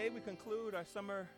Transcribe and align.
today 0.00 0.14
we 0.14 0.20
conclude 0.22 0.74
our 0.74 0.84
summer 0.86 1.28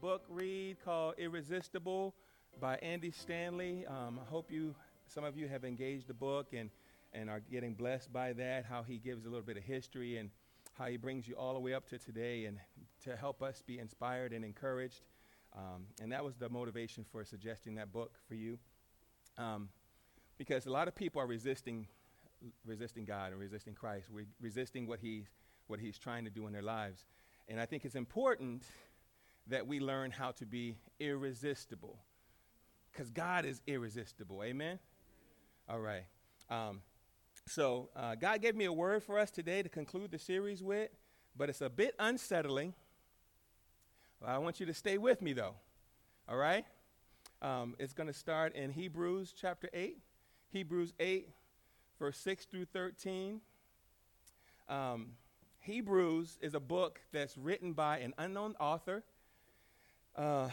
book 0.00 0.22
read 0.28 0.76
called 0.84 1.14
Irresistible 1.18 2.14
by 2.60 2.76
Andy 2.76 3.10
Stanley. 3.10 3.84
Um, 3.88 4.20
I 4.24 4.30
hope 4.30 4.48
you, 4.48 4.76
some 5.08 5.24
of 5.24 5.36
you 5.36 5.48
have 5.48 5.64
engaged 5.64 6.06
the 6.06 6.14
book 6.14 6.52
and, 6.52 6.70
and 7.12 7.28
are 7.28 7.40
getting 7.50 7.74
blessed 7.74 8.12
by 8.12 8.32
that, 8.34 8.64
how 8.64 8.84
he 8.84 8.98
gives 8.98 9.24
a 9.24 9.28
little 9.28 9.44
bit 9.44 9.56
of 9.56 9.64
history 9.64 10.18
and 10.18 10.30
how 10.74 10.84
he 10.84 10.96
brings 10.96 11.26
you 11.26 11.34
all 11.34 11.52
the 11.52 11.58
way 11.58 11.74
up 11.74 11.88
to 11.88 11.98
today 11.98 12.44
and 12.44 12.58
to 13.02 13.16
help 13.16 13.42
us 13.42 13.60
be 13.66 13.80
inspired 13.80 14.32
and 14.32 14.44
encouraged. 14.44 15.00
Um, 15.56 15.86
and 16.00 16.12
that 16.12 16.24
was 16.24 16.36
the 16.36 16.48
motivation 16.48 17.04
for 17.10 17.24
suggesting 17.24 17.74
that 17.74 17.92
book 17.92 18.12
for 18.28 18.36
you. 18.36 18.56
Um, 19.36 19.68
because 20.38 20.66
a 20.66 20.70
lot 20.70 20.86
of 20.86 20.94
people 20.94 21.20
are 21.20 21.26
resisting, 21.26 21.88
resisting 22.64 23.04
God 23.04 23.32
and 23.32 23.40
resisting 23.40 23.74
Christ, 23.74 24.06
We're 24.14 24.26
resisting 24.40 24.86
what 24.86 25.00
he's, 25.00 25.24
what 25.66 25.80
he's 25.80 25.98
trying 25.98 26.22
to 26.22 26.30
do 26.30 26.46
in 26.46 26.52
their 26.52 26.62
lives. 26.62 27.04
And 27.48 27.60
I 27.60 27.66
think 27.66 27.84
it's 27.84 27.94
important 27.94 28.64
that 29.48 29.66
we 29.66 29.80
learn 29.80 30.10
how 30.10 30.30
to 30.32 30.46
be 30.46 30.76
irresistible 31.00 31.98
because 32.92 33.10
God 33.10 33.44
is 33.44 33.60
irresistible. 33.66 34.42
Amen? 34.42 34.78
All 35.68 35.80
right. 35.80 36.04
Um, 36.50 36.82
so, 37.46 37.88
uh, 37.96 38.14
God 38.14 38.40
gave 38.40 38.54
me 38.54 38.66
a 38.66 38.72
word 38.72 39.02
for 39.02 39.18
us 39.18 39.30
today 39.30 39.62
to 39.62 39.68
conclude 39.68 40.12
the 40.12 40.18
series 40.18 40.62
with, 40.62 40.90
but 41.36 41.48
it's 41.48 41.60
a 41.60 41.70
bit 41.70 41.94
unsettling. 41.98 42.74
I 44.24 44.38
want 44.38 44.60
you 44.60 44.66
to 44.66 44.74
stay 44.74 44.98
with 44.98 45.20
me, 45.20 45.32
though. 45.32 45.56
All 46.28 46.36
right? 46.36 46.64
Um, 47.40 47.74
it's 47.80 47.92
going 47.92 48.06
to 48.06 48.12
start 48.12 48.54
in 48.54 48.70
Hebrews 48.70 49.34
chapter 49.36 49.68
8. 49.72 49.98
Hebrews 50.50 50.92
8, 51.00 51.28
verse 51.98 52.18
6 52.18 52.44
through 52.44 52.66
13. 52.66 53.40
Um, 54.68 55.08
Hebrews 55.62 56.38
is 56.40 56.54
a 56.54 56.60
book 56.60 57.00
that's 57.12 57.38
written 57.38 57.72
by 57.72 57.98
an 57.98 58.14
unknown 58.18 58.56
author, 58.58 59.04
uh, 60.16 60.48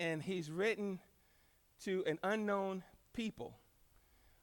and 0.00 0.20
he's 0.20 0.50
written 0.50 0.98
to 1.84 2.02
an 2.04 2.18
unknown 2.24 2.82
people. 3.12 3.56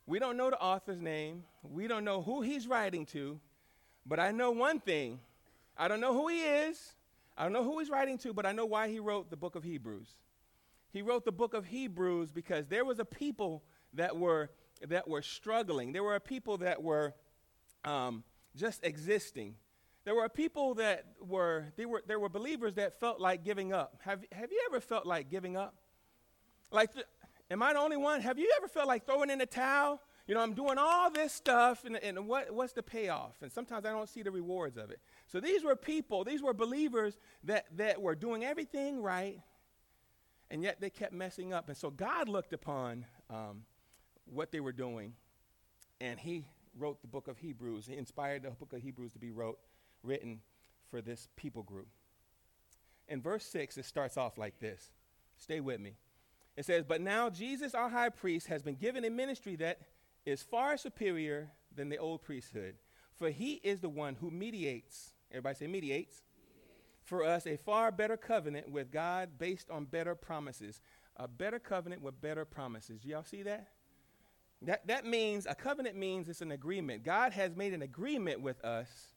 We 0.05 0.17
don't 0.17 0.37
know 0.37 0.49
the 0.49 0.57
author's 0.61 1.01
name, 1.01 1.43
we 1.61 1.87
don't 1.87 2.05
know 2.05 2.21
who 2.21 2.41
he's 2.41 2.67
writing 2.67 3.05
to, 3.07 3.41
but 4.05 4.17
I 4.17 4.31
know 4.31 4.51
one 4.51 4.79
thing 4.79 5.19
I 5.75 5.89
don't 5.89 5.99
know 5.99 6.13
who 6.13 6.29
he 6.29 6.41
is, 6.41 6.93
I 7.37 7.43
don't 7.43 7.51
know 7.51 7.65
who 7.65 7.79
he's 7.79 7.89
writing 7.89 8.17
to, 8.19 8.33
but 8.33 8.45
I 8.45 8.53
know 8.53 8.65
why 8.65 8.87
he 8.87 9.01
wrote 9.01 9.29
the 9.29 9.35
book 9.35 9.55
of 9.55 9.63
Hebrews. 9.63 10.15
He 10.93 11.01
wrote 11.01 11.25
the 11.25 11.33
book 11.33 11.53
of 11.53 11.65
Hebrews 11.65 12.31
because 12.31 12.67
there 12.67 12.85
was 12.85 12.99
a 12.99 13.05
people 13.05 13.61
that 13.93 14.15
were 14.15 14.51
that 14.87 15.05
were 15.09 15.21
struggling. 15.21 15.91
There 15.91 16.03
were 16.03 16.15
a 16.15 16.21
people 16.21 16.59
that 16.59 16.81
were 16.81 17.13
um, 17.83 18.23
just 18.55 18.85
existing. 18.85 19.55
There 20.03 20.15
were 20.15 20.27
people 20.29 20.75
that 20.75 21.05
were, 21.21 21.65
they 21.77 21.85
were, 21.85 22.03
there 22.07 22.19
were 22.19 22.29
believers 22.29 22.75
that 22.75 22.99
felt 22.99 23.19
like 23.19 23.43
giving 23.43 23.71
up. 23.71 23.97
Have, 24.01 24.23
have 24.31 24.51
you 24.51 24.61
ever 24.69 24.79
felt 24.79 25.05
like 25.05 25.29
giving 25.29 25.55
up? 25.55 25.75
Like, 26.71 26.93
th- 26.93 27.05
am 27.51 27.61
I 27.61 27.73
the 27.73 27.79
only 27.79 27.97
one? 27.97 28.21
Have 28.21 28.39
you 28.39 28.51
ever 28.57 28.67
felt 28.67 28.87
like 28.87 29.05
throwing 29.05 29.29
in 29.29 29.39
the 29.39 29.45
towel? 29.45 30.01
You 30.27 30.35
know, 30.35 30.41
I'm 30.41 30.53
doing 30.53 30.77
all 30.79 31.11
this 31.11 31.33
stuff, 31.33 31.83
and, 31.83 31.97
and 31.97 32.27
what, 32.27 32.51
what's 32.51 32.73
the 32.73 32.83
payoff? 32.83 33.35
And 33.41 33.51
sometimes 33.51 33.85
I 33.85 33.89
don't 33.89 34.07
see 34.07 34.23
the 34.23 34.31
rewards 34.31 34.77
of 34.77 34.89
it. 34.89 34.99
So 35.27 35.39
these 35.39 35.63
were 35.63 35.75
people, 35.75 36.23
these 36.23 36.41
were 36.41 36.53
believers 36.53 37.17
that, 37.43 37.65
that 37.75 38.01
were 38.01 38.15
doing 38.15 38.43
everything 38.43 39.01
right, 39.01 39.39
and 40.49 40.63
yet 40.63 40.79
they 40.79 40.89
kept 40.89 41.13
messing 41.13 41.53
up. 41.53 41.67
And 41.67 41.77
so 41.77 41.89
God 41.89 42.29
looked 42.29 42.53
upon 42.53 43.05
um, 43.29 43.63
what 44.25 44.51
they 44.51 44.61
were 44.61 44.71
doing, 44.71 45.13
and 45.99 46.19
He 46.19 46.45
wrote 46.77 47.01
the 47.01 47.07
book 47.07 47.27
of 47.27 47.37
Hebrews. 47.37 47.85
He 47.85 47.97
inspired 47.97 48.43
the 48.43 48.51
book 48.51 48.73
of 48.73 48.81
Hebrews 48.81 49.11
to 49.13 49.19
be 49.19 49.31
wrote 49.31 49.59
written 50.03 50.41
for 50.89 51.01
this 51.01 51.27
people 51.35 51.63
group. 51.63 51.87
In 53.07 53.21
verse 53.21 53.45
6, 53.45 53.77
it 53.77 53.85
starts 53.85 54.17
off 54.17 54.37
like 54.37 54.59
this. 54.59 54.91
Stay 55.37 55.59
with 55.59 55.79
me. 55.79 55.95
It 56.55 56.65
says, 56.65 56.83
But 56.87 57.01
now 57.01 57.29
Jesus, 57.29 57.73
our 57.73 57.89
high 57.89 58.09
priest, 58.09 58.47
has 58.47 58.61
been 58.61 58.75
given 58.75 59.05
a 59.05 59.09
ministry 59.09 59.55
that 59.57 59.79
is 60.25 60.43
far 60.43 60.77
superior 60.77 61.51
than 61.75 61.89
the 61.89 61.97
old 61.97 62.21
priesthood, 62.21 62.75
for 63.15 63.29
he 63.29 63.53
is 63.63 63.79
the 63.79 63.89
one 63.89 64.15
who 64.15 64.29
mediates. 64.29 65.13
Everybody 65.31 65.55
say, 65.55 65.67
mediates. 65.67 65.87
mediates. 65.87 66.23
For 67.03 67.23
us, 67.23 67.47
a 67.47 67.57
far 67.57 67.91
better 67.91 68.17
covenant 68.17 68.69
with 68.69 68.91
God 68.91 69.31
based 69.37 69.69
on 69.69 69.85
better 69.85 70.15
promises. 70.15 70.81
A 71.17 71.27
better 71.27 71.59
covenant 71.59 72.01
with 72.01 72.21
better 72.21 72.45
promises. 72.45 73.01
Do 73.01 73.09
Y'all 73.09 73.23
see 73.23 73.43
that? 73.43 73.67
That, 74.63 74.85
that 74.87 75.05
means, 75.05 75.47
a 75.49 75.55
covenant 75.55 75.95
means 75.95 76.29
it's 76.29 76.41
an 76.41 76.51
agreement. 76.51 77.03
God 77.03 77.33
has 77.33 77.55
made 77.55 77.73
an 77.73 77.81
agreement 77.81 78.41
with 78.41 78.63
us 78.63 79.10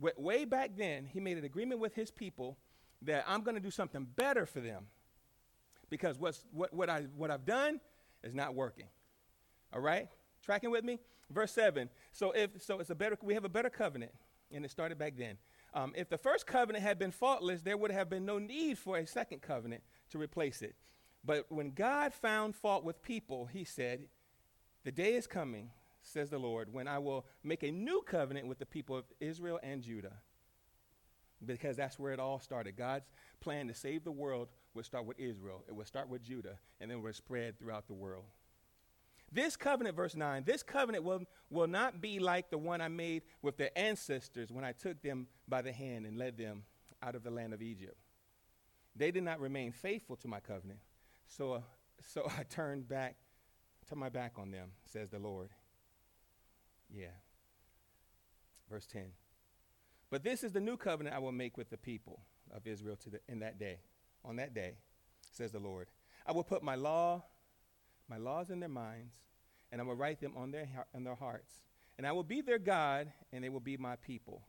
way 0.00 0.44
back 0.44 0.72
then, 0.76 1.06
he 1.06 1.20
made 1.20 1.38
an 1.38 1.44
agreement 1.44 1.80
with 1.80 1.94
his 1.94 2.10
people 2.10 2.58
that 3.02 3.24
I'm 3.26 3.42
going 3.42 3.54
to 3.54 3.60
do 3.60 3.70
something 3.70 4.06
better 4.16 4.46
for 4.46 4.60
them 4.60 4.86
because 5.90 6.18
what's, 6.18 6.44
what, 6.52 6.72
what, 6.72 6.90
I, 6.90 7.06
what 7.16 7.30
I've 7.30 7.44
done 7.44 7.80
is 8.22 8.34
not 8.34 8.54
working. 8.54 8.86
All 9.72 9.80
right? 9.80 10.08
Tracking 10.44 10.70
with 10.70 10.84
me? 10.84 11.00
Verse 11.30 11.52
7. 11.52 11.88
So, 12.12 12.32
if, 12.32 12.62
so 12.62 12.80
it's 12.80 12.90
a 12.90 12.94
better, 12.94 13.16
we 13.22 13.34
have 13.34 13.44
a 13.44 13.48
better 13.48 13.70
covenant, 13.70 14.12
and 14.52 14.64
it 14.64 14.70
started 14.70 14.98
back 14.98 15.14
then. 15.16 15.36
Um, 15.74 15.92
if 15.94 16.08
the 16.08 16.18
first 16.18 16.46
covenant 16.46 16.82
had 16.82 16.98
been 16.98 17.10
faultless, 17.10 17.62
there 17.62 17.76
would 17.76 17.90
have 17.90 18.08
been 18.08 18.24
no 18.24 18.38
need 18.38 18.78
for 18.78 18.96
a 18.96 19.06
second 19.06 19.42
covenant 19.42 19.82
to 20.10 20.18
replace 20.18 20.62
it. 20.62 20.74
But 21.24 21.46
when 21.50 21.72
God 21.72 22.14
found 22.14 22.54
fault 22.56 22.84
with 22.84 23.02
people, 23.02 23.46
he 23.46 23.64
said, 23.64 24.06
The 24.84 24.92
day 24.92 25.14
is 25.14 25.26
coming 25.26 25.70
says 26.08 26.30
the 26.30 26.38
Lord, 26.38 26.72
when 26.72 26.88
I 26.88 26.98
will 26.98 27.26
make 27.42 27.62
a 27.62 27.70
new 27.70 28.02
covenant 28.02 28.46
with 28.46 28.58
the 28.58 28.66
people 28.66 28.96
of 28.96 29.04
Israel 29.20 29.60
and 29.62 29.82
Judah. 29.82 30.14
Because 31.44 31.76
that's 31.76 31.98
where 31.98 32.12
it 32.12 32.18
all 32.18 32.40
started. 32.40 32.76
God's 32.76 33.06
plan 33.40 33.68
to 33.68 33.74
save 33.74 34.02
the 34.02 34.10
world 34.10 34.48
would 34.74 34.84
start 34.84 35.04
with 35.04 35.18
Israel, 35.20 35.64
it 35.68 35.74
would 35.74 35.86
start 35.86 36.08
with 36.08 36.22
Judah, 36.22 36.58
and 36.80 36.90
then 36.90 37.02
would 37.02 37.14
spread 37.14 37.58
throughout 37.58 37.86
the 37.86 37.94
world. 37.94 38.24
This 39.30 39.56
covenant, 39.56 39.94
verse 39.94 40.16
9, 40.16 40.44
this 40.44 40.62
covenant 40.62 41.04
will, 41.04 41.22
will 41.50 41.66
not 41.66 42.00
be 42.00 42.18
like 42.18 42.50
the 42.50 42.58
one 42.58 42.80
I 42.80 42.88
made 42.88 43.22
with 43.42 43.56
their 43.56 43.70
ancestors 43.76 44.50
when 44.50 44.64
I 44.64 44.72
took 44.72 45.02
them 45.02 45.26
by 45.46 45.60
the 45.62 45.72
hand 45.72 46.06
and 46.06 46.16
led 46.16 46.38
them 46.38 46.64
out 47.02 47.14
of 47.14 47.22
the 47.22 47.30
land 47.30 47.52
of 47.52 47.60
Egypt. 47.60 47.96
They 48.96 49.10
did 49.10 49.22
not 49.22 49.38
remain 49.38 49.70
faithful 49.70 50.16
to 50.16 50.28
my 50.28 50.40
covenant, 50.40 50.80
so, 51.26 51.62
so 52.00 52.28
I 52.38 52.42
turned 52.44 52.88
back, 52.88 53.16
to 53.88 53.96
my 53.96 54.08
back 54.08 54.34
on 54.38 54.50
them, 54.50 54.70
says 54.86 55.10
the 55.10 55.18
Lord. 55.18 55.50
Yeah. 56.94 57.06
Verse 58.70 58.86
10. 58.86 59.06
But 60.10 60.24
this 60.24 60.42
is 60.42 60.52
the 60.52 60.60
new 60.60 60.76
covenant 60.76 61.14
I 61.14 61.18
will 61.18 61.32
make 61.32 61.56
with 61.56 61.70
the 61.70 61.76
people 61.76 62.20
of 62.54 62.66
Israel 62.66 62.96
to 62.96 63.10
the, 63.10 63.20
in 63.28 63.40
that 63.40 63.58
day. 63.58 63.78
On 64.24 64.36
that 64.36 64.54
day, 64.54 64.74
says 65.32 65.52
the 65.52 65.58
Lord. 65.58 65.88
I 66.26 66.32
will 66.32 66.44
put 66.44 66.62
my 66.62 66.74
law, 66.74 67.22
my 68.08 68.16
laws 68.16 68.50
in 68.50 68.60
their 68.60 68.68
minds, 68.68 69.14
and 69.70 69.80
I 69.80 69.84
will 69.84 69.94
write 69.94 70.20
them 70.20 70.32
on 70.36 70.50
their, 70.50 70.68
on 70.94 71.04
their 71.04 71.14
hearts. 71.14 71.62
And 71.96 72.06
I 72.06 72.12
will 72.12 72.24
be 72.24 72.40
their 72.40 72.58
God, 72.58 73.12
and 73.32 73.44
they 73.44 73.48
will 73.48 73.60
be 73.60 73.76
my 73.76 73.96
people. 73.96 74.42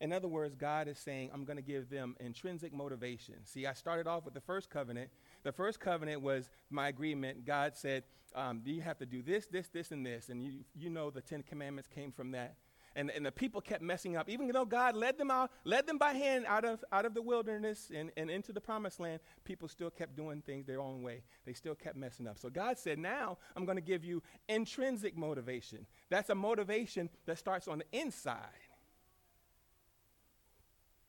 In 0.00 0.12
other 0.12 0.28
words, 0.28 0.56
God 0.56 0.88
is 0.88 0.98
saying, 0.98 1.30
I'm 1.32 1.44
going 1.44 1.56
to 1.56 1.62
give 1.62 1.88
them 1.88 2.16
intrinsic 2.18 2.72
motivation. 2.72 3.36
See, 3.44 3.66
I 3.66 3.72
started 3.72 4.06
off 4.06 4.24
with 4.24 4.34
the 4.34 4.40
first 4.40 4.68
covenant. 4.68 5.10
The 5.42 5.52
first 5.52 5.80
covenant 5.80 6.22
was 6.22 6.50
my 6.70 6.88
agreement. 6.88 7.44
God 7.44 7.76
said, 7.76 8.04
um, 8.34 8.62
You 8.64 8.80
have 8.80 8.98
to 8.98 9.06
do 9.06 9.22
this, 9.22 9.46
this, 9.46 9.68
this, 9.68 9.90
and 9.90 10.04
this. 10.04 10.28
And 10.28 10.42
you, 10.42 10.64
you 10.74 10.90
know 10.90 11.10
the 11.10 11.20
Ten 11.20 11.42
Commandments 11.42 11.88
came 11.88 12.12
from 12.12 12.32
that. 12.32 12.56
And, 12.94 13.10
and 13.10 13.24
the 13.24 13.32
people 13.32 13.62
kept 13.62 13.82
messing 13.82 14.16
up. 14.16 14.28
Even 14.28 14.48
though 14.48 14.66
God 14.66 14.94
led 14.94 15.16
them 15.16 15.30
out, 15.30 15.50
led 15.64 15.86
them 15.86 15.96
by 15.96 16.12
hand 16.12 16.44
out 16.46 16.66
of, 16.66 16.84
out 16.92 17.06
of 17.06 17.14
the 17.14 17.22
wilderness 17.22 17.90
and, 17.94 18.10
and 18.18 18.30
into 18.30 18.52
the 18.52 18.60
promised 18.60 19.00
land, 19.00 19.20
people 19.44 19.66
still 19.66 19.88
kept 19.88 20.14
doing 20.14 20.42
things 20.42 20.66
their 20.66 20.80
own 20.80 21.02
way. 21.02 21.22
They 21.46 21.54
still 21.54 21.74
kept 21.74 21.96
messing 21.96 22.28
up. 22.28 22.38
So 22.38 22.50
God 22.50 22.78
said, 22.78 22.98
Now 22.98 23.38
I'm 23.56 23.64
going 23.64 23.76
to 23.76 23.82
give 23.82 24.04
you 24.04 24.22
intrinsic 24.48 25.16
motivation. 25.16 25.86
That's 26.10 26.28
a 26.28 26.34
motivation 26.34 27.08
that 27.24 27.38
starts 27.38 27.66
on 27.66 27.78
the 27.78 27.98
inside 27.98 28.38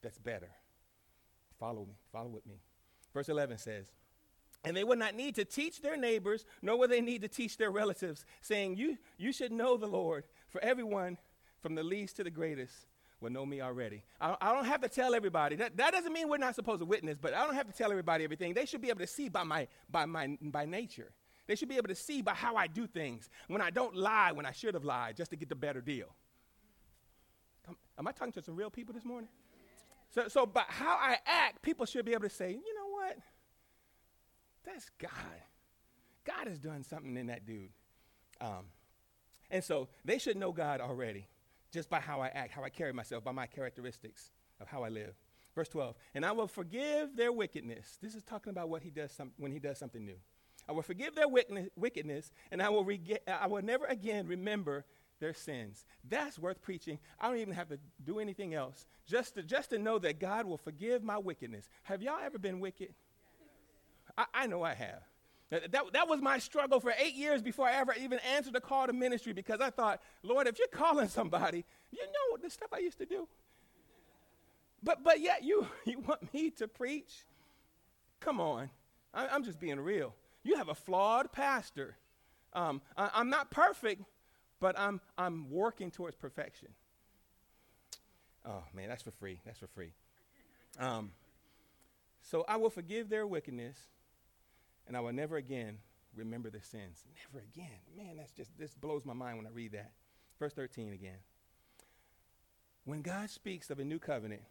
that's 0.04 0.18
better. 0.18 0.52
Follow 1.60 1.86
me, 1.86 1.96
follow 2.12 2.30
with 2.30 2.46
me. 2.46 2.56
Verse 3.14 3.30
11 3.30 3.58
says, 3.58 3.92
and 4.64 4.76
they 4.76 4.84
would 4.84 5.00
not 5.00 5.16
need 5.16 5.36
to 5.36 5.46
teach 5.46 5.82
their 5.82 5.98
neighbors, 5.98 6.46
nor 6.62 6.78
would 6.80 6.90
they 6.90 7.02
need 7.02 7.22
to 7.22 7.28
teach 7.28 7.58
their 7.58 7.72
relatives, 7.72 8.26
saying, 8.42 8.78
You, 8.78 8.98
you 9.18 9.34
should 9.34 9.52
know 9.52 9.78
the 9.78 9.88
Lord, 9.88 10.24
for 10.50 10.64
everyone, 10.64 11.18
from 11.62 11.76
the 11.76 11.84
least 11.84 12.18
to 12.18 12.24
the 12.24 12.30
greatest, 12.30 12.74
will 13.20 13.32
know 13.32 13.46
me 13.46 13.62
already. 13.62 14.04
I, 14.22 14.36
I 14.40 14.54
don't 14.54 14.66
have 14.66 14.82
to 14.82 14.90
tell 14.90 15.16
everybody. 15.16 15.56
That, 15.56 15.78
that 15.78 15.92
doesn't 15.94 16.14
mean 16.14 16.30
we're 16.30 16.38
not 16.38 16.56
supposed 16.56 16.80
to 16.80 16.86
witness, 16.86 17.18
but 17.20 17.34
I 17.34 17.46
don't 17.46 17.56
have 17.56 17.68
to 17.68 17.74
tell 17.74 17.92
everybody 17.92 18.24
everything. 18.24 18.54
They 18.54 18.66
should 18.66 18.82
be 18.82 18.90
able 18.90 19.00
to 19.00 19.08
see 19.08 19.30
by 19.30 19.44
my, 19.44 19.68
by 19.90 20.06
my 20.06 20.38
by 20.42 20.66
nature. 20.66 21.12
They 21.48 21.56
should 21.56 21.70
be 21.70 21.78
able 21.78 21.90
to 21.90 21.96
see 21.96 22.22
by 22.22 22.34
how 22.34 22.56
I 22.56 22.68
do 22.68 22.88
things. 22.88 23.30
When 23.48 23.62
I 23.62 23.70
don't 23.70 23.96
lie 23.96 24.32
when 24.32 24.46
I 24.46 24.52
should 24.52 24.76
have 24.76 24.86
lied 24.86 25.18
just 25.18 25.32
to 25.32 25.38
get 25.38 25.50
the 25.50 25.56
better 25.56 25.82
deal. 25.82 26.08
Am 27.98 28.08
I 28.08 28.12
talking 28.12 28.34
to 28.34 28.42
some 28.42 28.56
real 28.56 28.70
people 28.70 28.94
this 28.94 29.06
morning? 29.06 29.30
So, 30.10 30.28
so 30.28 30.46
by 30.46 30.64
how 30.68 30.96
I 30.96 31.18
act, 31.26 31.62
people 31.62 31.86
should 31.86 32.06
be 32.06 32.14
able 32.14 32.24
to 32.24 32.30
say, 32.30 32.52
you? 32.52 32.73
That's 34.66 34.90
God. 35.00 35.12
God 36.26 36.48
has 36.48 36.60
done 36.60 36.84
something 36.84 37.18
in 37.18 37.28
that 37.28 37.46
dude. 37.46 37.72
Um, 38.40 38.66
and 39.52 39.64
so 39.64 39.90
they 40.06 40.18
should 40.18 40.38
know 40.38 40.52
God 40.52 40.82
already 40.82 41.28
just 41.72 41.90
by 41.90 42.00
how 42.00 42.22
I 42.22 42.28
act, 42.28 42.52
how 42.52 42.64
I 42.64 42.70
carry 42.70 42.94
myself, 42.94 43.24
by 43.24 43.32
my 43.32 43.48
characteristics 43.48 44.32
of 44.60 44.68
how 44.68 44.84
I 44.84 44.90
live. 44.90 45.14
Verse 45.56 45.70
12. 45.70 45.96
And 46.16 46.26
I 46.26 46.32
will 46.32 46.48
forgive 46.48 47.16
their 47.16 47.32
wickedness. 47.32 47.98
This 48.02 48.16
is 48.16 48.24
talking 48.24 48.52
about 48.52 48.70
what 48.70 48.84
he 48.84 48.90
does 48.90 49.12
some, 49.12 49.32
when 49.38 49.52
he 49.52 49.60
does 49.60 49.78
something 49.78 50.06
new. 50.06 50.18
I 50.68 50.72
will 50.72 50.82
forgive 50.82 51.14
their 51.14 51.28
wickedness, 51.28 52.32
and 52.50 52.62
I 52.62 52.70
will, 52.70 52.88
I 53.28 53.48
will 53.48 53.62
never 53.62 53.86
again 53.86 54.28
remember 54.28 54.86
their 55.20 55.34
sins. 55.34 55.86
That's 56.08 56.40
worth 56.40 56.62
preaching. 56.62 57.00
I 57.20 57.28
don't 57.28 57.38
even 57.38 57.54
have 57.54 57.70
to 57.70 57.80
do 58.04 58.20
anything 58.20 58.54
else. 58.54 58.86
Just 59.06 59.36
to, 59.36 59.44
just 59.44 59.72
to 59.72 59.78
know 59.78 60.00
that 60.00 60.20
God 60.20 60.46
will 60.46 60.58
forgive 60.58 61.04
my 61.04 61.18
wickedness. 61.18 61.68
Have 61.84 62.02
y'all 62.02 62.20
ever 62.24 62.38
been 62.38 62.60
wicked? 62.60 62.94
I, 64.18 64.26
I 64.34 64.48
know 64.48 64.64
I 64.64 64.74
have. 64.74 65.02
That, 65.50 65.94
that, 65.94 66.08
was 66.08 66.20
my 66.20 66.40
struggle 66.40 66.80
for 66.80 66.94
eight 66.98 67.14
years 67.14 67.44
before 67.44 67.68
I 67.68 67.74
ever 67.74 67.94
even 67.94 68.18
answered 68.36 68.54
the 68.54 68.62
call 68.62 68.88
to 68.88 68.94
ministry 68.94 69.34
because 69.34 69.62
I 69.62 69.70
thought, 69.70 70.02
Lord, 70.24 70.48
if 70.48 70.58
you're 70.58 70.68
calling 70.68 71.08
somebody, 71.08 71.64
you 71.92 72.02
know 72.02 72.38
the 72.42 72.50
stuff 72.50 72.70
I 72.74 72.80
used 72.80 72.98
to 72.98 73.06
do. 73.06 73.28
But, 74.82 75.04
but 75.04 75.22
yet 75.22 75.44
you, 75.44 75.68
you 75.86 76.00
want 76.00 76.34
me 76.34 76.50
to 76.52 76.68
preach? 76.68 77.24
Come 78.20 78.40
on. 78.40 78.72
I, 79.14 79.28
I'm 79.28 79.44
just 79.44 79.60
being 79.60 79.80
real. 79.80 80.16
You 80.44 80.56
have 80.56 80.70
a 80.70 80.76
flawed 80.76 81.32
pastor. 81.32 81.98
Um, 82.54 82.82
I, 82.98 83.12
I'm 83.14 83.30
not 83.30 83.52
perfect, 83.52 84.02
but 84.60 84.78
I'm, 84.80 85.02
I'm 85.18 85.52
working 85.52 85.92
towards 85.92 86.16
perfection. 86.16 86.70
Oh, 88.46 88.64
man, 88.74 88.90
that's 88.90 89.04
for 89.04 89.12
free. 89.12 89.40
That's 89.46 89.60
for 89.60 89.68
free. 89.68 89.94
Um, 90.80 91.12
so 92.22 92.44
I 92.48 92.58
will 92.58 92.70
forgive 92.70 93.10
their 93.10 93.28
wickedness, 93.28 93.78
and 94.88 94.98
I 94.98 95.00
will 95.00 95.14
never 95.14 95.38
again 95.38 95.78
remember 96.16 96.50
their 96.50 96.62
sins. 96.62 97.04
Never 97.32 97.44
again. 97.44 97.80
Man, 97.96 98.18
that's 98.18 98.32
just, 98.32 98.58
this 98.58 98.74
blows 98.74 99.06
my 99.06 99.14
mind 99.14 99.38
when 99.38 99.48
I 99.48 99.52
read 99.52 99.72
that. 99.74 99.92
Verse 100.40 100.54
13 100.54 100.94
again. 100.94 101.18
When 102.86 103.02
God 103.02 103.30
speaks 103.30 103.70
of 103.70 103.80
a 103.80 103.86
new 103.86 104.00
covenant, 104.00 104.42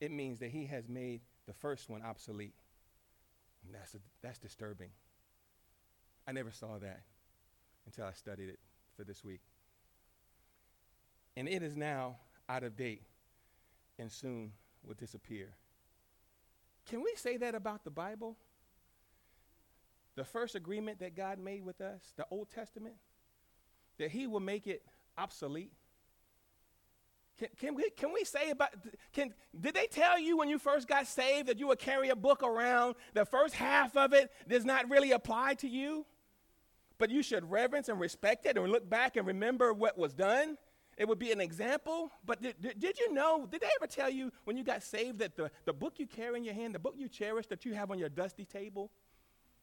it 0.00 0.10
means 0.10 0.40
that 0.40 0.50
he 0.50 0.66
has 0.66 0.88
made 0.88 1.20
the 1.46 1.52
first 1.52 1.90
one 1.90 2.02
obsolete. 2.02 2.54
And 3.64 3.74
that's, 3.74 3.94
a, 3.94 3.98
that's 4.22 4.38
disturbing. 4.38 4.90
I 6.26 6.32
never 6.32 6.50
saw 6.50 6.78
that 6.78 7.02
until 7.86 8.06
I 8.06 8.12
studied 8.12 8.48
it 8.48 8.58
for 8.96 9.04
this 9.04 9.24
week. 9.24 9.40
And 11.36 11.48
it 11.48 11.62
is 11.62 11.76
now 11.76 12.16
out 12.48 12.62
of 12.62 12.76
date 12.76 13.02
and 13.98 14.10
soon 14.10 14.52
will 14.84 14.94
disappear. 14.94 15.54
Can 16.86 17.02
we 17.02 17.12
say 17.16 17.36
that 17.36 17.54
about 17.54 17.84
the 17.84 17.90
Bible? 17.90 18.36
The 20.14 20.24
first 20.24 20.54
agreement 20.54 21.00
that 21.00 21.16
God 21.16 21.38
made 21.38 21.64
with 21.64 21.80
us, 21.80 22.00
the 22.16 22.26
Old 22.30 22.50
Testament, 22.50 22.96
that 23.98 24.10
He 24.10 24.26
will 24.26 24.40
make 24.40 24.66
it 24.66 24.82
obsolete. 25.16 25.72
Can, 27.38 27.48
can, 27.58 27.74
we, 27.74 27.90
can 27.90 28.12
we 28.12 28.24
say 28.24 28.50
about, 28.50 28.70
can, 29.12 29.32
did 29.58 29.74
they 29.74 29.86
tell 29.86 30.18
you 30.18 30.36
when 30.36 30.48
you 30.48 30.58
first 30.58 30.86
got 30.86 31.06
saved 31.06 31.48
that 31.48 31.58
you 31.58 31.66
would 31.68 31.78
carry 31.78 32.10
a 32.10 32.16
book 32.16 32.42
around? 32.42 32.94
The 33.14 33.24
first 33.24 33.54
half 33.54 33.96
of 33.96 34.12
it 34.12 34.30
does 34.46 34.64
not 34.64 34.90
really 34.90 35.12
apply 35.12 35.54
to 35.54 35.68
you? 35.68 36.04
but 37.02 37.10
you 37.10 37.20
should 37.20 37.50
reverence 37.50 37.88
and 37.88 37.98
respect 37.98 38.46
it 38.46 38.56
and 38.56 38.70
look 38.70 38.88
back 38.88 39.16
and 39.16 39.26
remember 39.26 39.72
what 39.72 39.98
was 39.98 40.14
done. 40.14 40.56
It 40.96 41.08
would 41.08 41.18
be 41.18 41.32
an 41.32 41.40
example. 41.40 42.12
But 42.24 42.40
did, 42.40 42.60
did, 42.60 42.78
did, 42.78 42.96
you 42.96 43.12
know, 43.12 43.44
did 43.50 43.60
they 43.60 43.70
ever 43.80 43.88
tell 43.88 44.08
you 44.08 44.30
when 44.44 44.56
you 44.56 44.62
got 44.62 44.84
saved 44.84 45.18
that 45.18 45.34
the, 45.34 45.50
the 45.64 45.72
book 45.72 45.94
you 45.96 46.06
carry 46.06 46.36
in 46.36 46.44
your 46.44 46.54
hand, 46.54 46.76
the 46.76 46.78
book 46.78 46.94
you 46.96 47.08
cherish 47.08 47.48
that 47.48 47.64
you 47.64 47.74
have 47.74 47.90
on 47.90 47.98
your 47.98 48.08
dusty 48.08 48.44
table, 48.44 48.92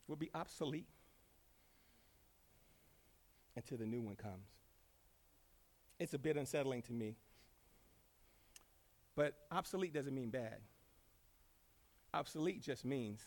will 0.10 0.18
be 0.18 0.30
obsolete 0.34 0.90
until 3.56 3.78
the 3.78 3.86
new 3.86 4.02
one 4.02 4.16
comes? 4.16 4.48
It's 6.00 6.14
a 6.14 6.20
bit 6.20 6.36
unsettling 6.36 6.82
to 6.84 6.94
me. 6.94 7.16
But 9.16 9.36
obsolete 9.52 9.94
doesn't 9.94 10.16
mean 10.16 10.30
bad. 10.30 10.58
Obsolete 12.14 12.62
just 12.62 12.86
means 12.86 13.22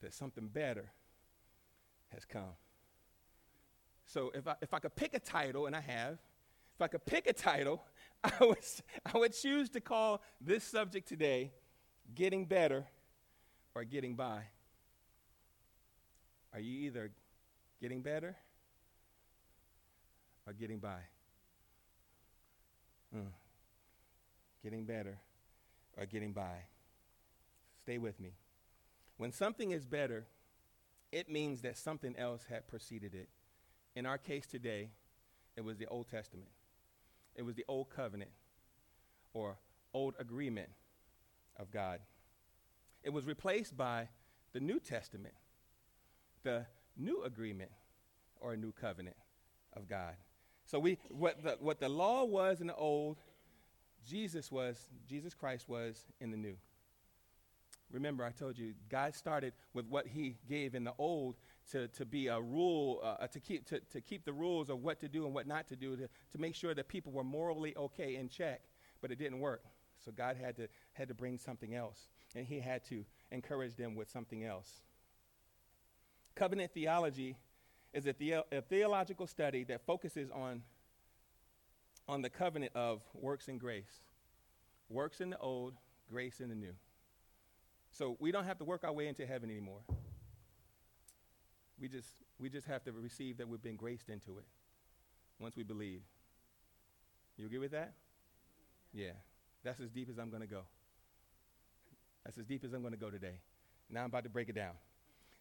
that 0.00 0.14
something 0.14 0.46
better 0.48 0.92
has 2.12 2.24
come. 2.24 2.54
So 4.06 4.30
if 4.34 4.46
I, 4.48 4.54
if 4.60 4.72
I 4.72 4.78
could 4.78 4.96
pick 4.96 5.14
a 5.14 5.18
title, 5.18 5.66
and 5.66 5.76
I 5.76 5.80
have, 5.80 6.18
if 6.74 6.82
I 6.82 6.88
could 6.88 7.04
pick 7.04 7.26
a 7.26 7.32
title, 7.32 7.82
I 8.24 8.32
would, 8.40 8.58
I 9.12 9.18
would 9.18 9.34
choose 9.34 9.68
to 9.70 9.80
call 9.80 10.22
this 10.40 10.64
subject 10.64 11.08
today 11.08 11.52
Getting 12.14 12.46
Better 12.46 12.86
or 13.74 13.84
Getting 13.84 14.14
By. 14.14 14.42
Are 16.52 16.60
you 16.60 16.86
either 16.86 17.10
getting 17.80 18.02
better 18.02 18.36
or 20.46 20.52
getting 20.52 20.78
by? 20.78 20.98
Mm. 23.14 23.26
Getting 24.62 24.84
better 24.84 25.18
or 25.96 26.06
getting 26.06 26.32
by. 26.32 26.64
Stay 27.82 27.98
with 27.98 28.20
me. 28.20 28.34
When 29.16 29.32
something 29.32 29.70
is 29.70 29.86
better, 29.86 30.26
it 31.12 31.28
means 31.28 31.62
that 31.62 31.76
something 31.76 32.16
else 32.16 32.46
had 32.48 32.68
preceded 32.68 33.14
it. 33.14 33.28
In 33.94 34.06
our 34.06 34.18
case 34.18 34.46
today, 34.46 34.90
it 35.56 35.64
was 35.64 35.76
the 35.76 35.86
Old 35.86 36.08
Testament. 36.08 36.50
It 37.34 37.42
was 37.42 37.54
the 37.54 37.64
Old 37.68 37.90
Covenant 37.90 38.30
or 39.34 39.58
Old 39.92 40.14
Agreement 40.18 40.70
of 41.58 41.70
God. 41.70 42.00
It 43.02 43.10
was 43.10 43.26
replaced 43.26 43.76
by 43.76 44.08
the 44.52 44.60
New 44.60 44.78
Testament, 44.78 45.34
the 46.42 46.66
New 46.96 47.22
Agreement 47.22 47.70
or 48.40 48.52
a 48.52 48.56
New 48.56 48.72
Covenant 48.72 49.16
of 49.74 49.88
God. 49.88 50.14
So 50.66 50.78
we 50.78 50.98
what 51.08 51.42
the, 51.42 51.56
what 51.60 51.80
the 51.80 51.88
law 51.88 52.24
was 52.24 52.60
in 52.60 52.68
the 52.68 52.74
old, 52.74 53.18
Jesus 54.06 54.50
was 54.50 54.88
Jesus 55.08 55.34
Christ 55.34 55.68
was 55.68 56.04
in 56.20 56.30
the 56.30 56.36
new. 56.36 56.56
Remember, 57.92 58.24
I 58.24 58.30
told 58.30 58.56
you 58.56 58.74
God 58.88 59.14
started 59.14 59.52
with 59.74 59.86
what 59.86 60.06
He 60.06 60.36
gave 60.48 60.74
in 60.74 60.84
the 60.84 60.94
old 60.98 61.36
to, 61.72 61.88
to 61.88 62.04
be 62.04 62.28
a 62.28 62.40
rule, 62.40 63.00
uh, 63.02 63.26
to, 63.26 63.40
keep, 63.40 63.66
to, 63.66 63.80
to 63.80 64.00
keep 64.00 64.24
the 64.24 64.32
rules 64.32 64.70
of 64.70 64.82
what 64.82 65.00
to 65.00 65.08
do 65.08 65.24
and 65.24 65.34
what 65.34 65.46
not 65.46 65.66
to 65.68 65.76
do, 65.76 65.96
to, 65.96 66.08
to 66.32 66.38
make 66.38 66.54
sure 66.54 66.74
that 66.74 66.88
people 66.88 67.12
were 67.12 67.24
morally 67.24 67.76
okay 67.76 68.16
in 68.16 68.28
check. 68.28 68.60
But 69.00 69.10
it 69.10 69.18
didn't 69.18 69.40
work. 69.40 69.64
So 70.04 70.12
God 70.12 70.36
had 70.36 70.56
to, 70.56 70.68
had 70.92 71.08
to 71.08 71.14
bring 71.14 71.36
something 71.38 71.74
else, 71.74 72.08
and 72.34 72.46
He 72.46 72.60
had 72.60 72.84
to 72.86 73.04
encourage 73.32 73.74
them 73.76 73.94
with 73.94 74.08
something 74.08 74.44
else. 74.44 74.82
Covenant 76.34 76.72
theology 76.72 77.36
is 77.92 78.06
a, 78.06 78.14
the- 78.18 78.44
a 78.52 78.62
theological 78.62 79.26
study 79.26 79.64
that 79.64 79.84
focuses 79.84 80.30
on, 80.30 80.62
on 82.08 82.22
the 82.22 82.30
covenant 82.30 82.72
of 82.74 83.02
works 83.14 83.48
and 83.48 83.58
grace. 83.60 84.00
Works 84.88 85.20
in 85.20 85.30
the 85.30 85.38
old, 85.38 85.74
grace 86.10 86.40
in 86.40 86.48
the 86.48 86.54
new. 86.54 86.74
So 87.92 88.16
we 88.20 88.32
don't 88.32 88.44
have 88.44 88.58
to 88.58 88.64
work 88.64 88.84
our 88.84 88.92
way 88.92 89.08
into 89.08 89.26
heaven 89.26 89.50
anymore. 89.50 89.80
We 91.80 91.88
just, 91.88 92.08
we 92.38 92.48
just 92.48 92.66
have 92.66 92.84
to 92.84 92.92
receive 92.92 93.38
that 93.38 93.48
we've 93.48 93.62
been 93.62 93.76
graced 93.76 94.08
into 94.08 94.38
it 94.38 94.44
once 95.38 95.56
we 95.56 95.62
believe. 95.62 96.02
You 97.36 97.46
agree 97.46 97.58
with 97.58 97.70
that? 97.72 97.94
Yeah. 98.92 99.12
That's 99.64 99.80
as 99.80 99.90
deep 99.90 100.08
as 100.10 100.18
I'm 100.18 100.30
going 100.30 100.42
to 100.42 100.48
go. 100.48 100.62
That's 102.24 102.38
as 102.38 102.44
deep 102.44 102.64
as 102.64 102.72
I'm 102.72 102.82
going 102.82 102.92
to 102.92 102.98
go 103.00 103.10
today. 103.10 103.40
Now 103.88 104.00
I'm 104.00 104.06
about 104.06 104.24
to 104.24 104.30
break 104.30 104.48
it 104.48 104.54
down. 104.54 104.72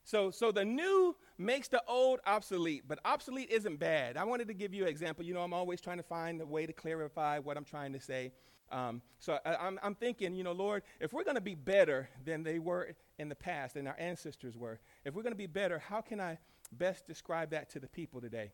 So, 0.09 0.31
so 0.31 0.51
the 0.51 0.65
new 0.65 1.15
makes 1.37 1.67
the 1.67 1.83
old 1.87 2.19
obsolete, 2.25 2.85
but 2.87 2.97
obsolete 3.05 3.51
isn't 3.51 3.77
bad. 3.77 4.17
I 4.17 4.23
wanted 4.23 4.47
to 4.47 4.55
give 4.55 4.73
you 4.73 4.81
an 4.81 4.89
example. 4.89 5.23
You 5.23 5.35
know, 5.35 5.41
I'm 5.41 5.53
always 5.53 5.79
trying 5.79 5.97
to 5.97 6.03
find 6.03 6.41
a 6.41 6.47
way 6.47 6.65
to 6.65 6.73
clarify 6.73 7.37
what 7.37 7.57
I'm 7.57 7.63
trying 7.63 7.93
to 7.93 7.99
say. 7.99 8.31
Um, 8.71 9.03
so 9.19 9.37
I, 9.45 9.53
I'm, 9.57 9.79
I'm 9.83 9.93
thinking, 9.93 10.33
you 10.33 10.43
know, 10.43 10.51
Lord, 10.51 10.81
if 10.99 11.13
we're 11.13 11.23
going 11.23 11.35
to 11.35 11.41
be 11.41 11.53
better 11.53 12.09
than 12.25 12.41
they 12.41 12.57
were 12.57 12.95
in 13.19 13.29
the 13.29 13.35
past 13.35 13.75
and 13.75 13.87
our 13.87 13.95
ancestors 13.99 14.57
were, 14.57 14.79
if 15.05 15.13
we're 15.13 15.21
going 15.21 15.31
to 15.33 15.37
be 15.37 15.45
better, 15.45 15.77
how 15.77 16.01
can 16.01 16.19
I 16.19 16.39
best 16.71 17.05
describe 17.05 17.51
that 17.51 17.69
to 17.73 17.79
the 17.79 17.87
people 17.87 18.19
today? 18.19 18.51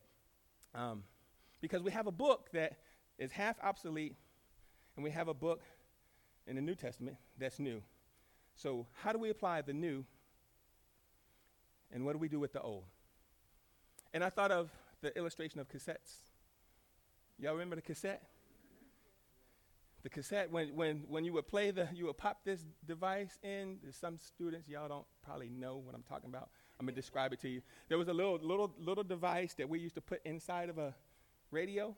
Um, 0.73 1.03
because 1.61 1.81
we 1.81 1.91
have 1.91 2.07
a 2.07 2.11
book 2.11 2.49
that 2.51 2.79
is 3.17 3.31
half 3.31 3.55
obsolete, 3.63 4.17
and 4.97 5.05
we 5.05 5.11
have 5.11 5.29
a 5.29 5.33
book 5.33 5.61
in 6.47 6.57
the 6.57 6.61
New 6.61 6.75
Testament 6.75 7.15
that's 7.39 7.59
new. 7.59 7.81
So, 8.55 8.87
how 8.91 9.13
do 9.13 9.19
we 9.19 9.29
apply 9.29 9.61
the 9.61 9.73
new, 9.73 10.03
and 11.95 12.05
what 12.05 12.13
do 12.13 12.19
we 12.19 12.27
do 12.27 12.39
with 12.39 12.53
the 12.53 12.61
old? 12.61 12.83
And 14.13 14.23
I 14.23 14.29
thought 14.29 14.51
of 14.51 14.69
the 15.01 15.17
illustration 15.17 15.59
of 15.59 15.67
cassettes. 15.67 16.21
Y'all 17.39 17.53
remember 17.53 17.75
the 17.75 17.81
cassette? 17.81 18.21
the 20.05 20.09
cassette 20.11 20.51
when, 20.51 20.67
when, 20.75 21.03
when 21.07 21.25
you 21.25 21.33
would 21.33 21.47
play 21.47 21.71
the 21.71 21.89
you 21.91 22.05
would 22.05 22.17
pop 22.17 22.37
this 22.45 22.63
device 22.85 23.39
in 23.41 23.79
some 23.89 24.19
students 24.19 24.69
y'all 24.69 24.87
don't 24.87 25.05
probably 25.23 25.49
know 25.49 25.77
what 25.77 25.95
i'm 25.95 26.03
talking 26.03 26.29
about 26.29 26.49
i'm 26.79 26.85
to 26.85 26.93
describe 26.93 27.33
it 27.33 27.39
to 27.39 27.49
you 27.49 27.59
there 27.89 27.97
was 27.97 28.07
a 28.07 28.13
little 28.13 28.37
little 28.43 28.71
little 28.77 29.03
device 29.03 29.55
that 29.55 29.67
we 29.67 29.79
used 29.79 29.95
to 29.95 30.01
put 30.01 30.21
inside 30.23 30.69
of 30.69 30.77
a 30.77 30.93
radio 31.49 31.95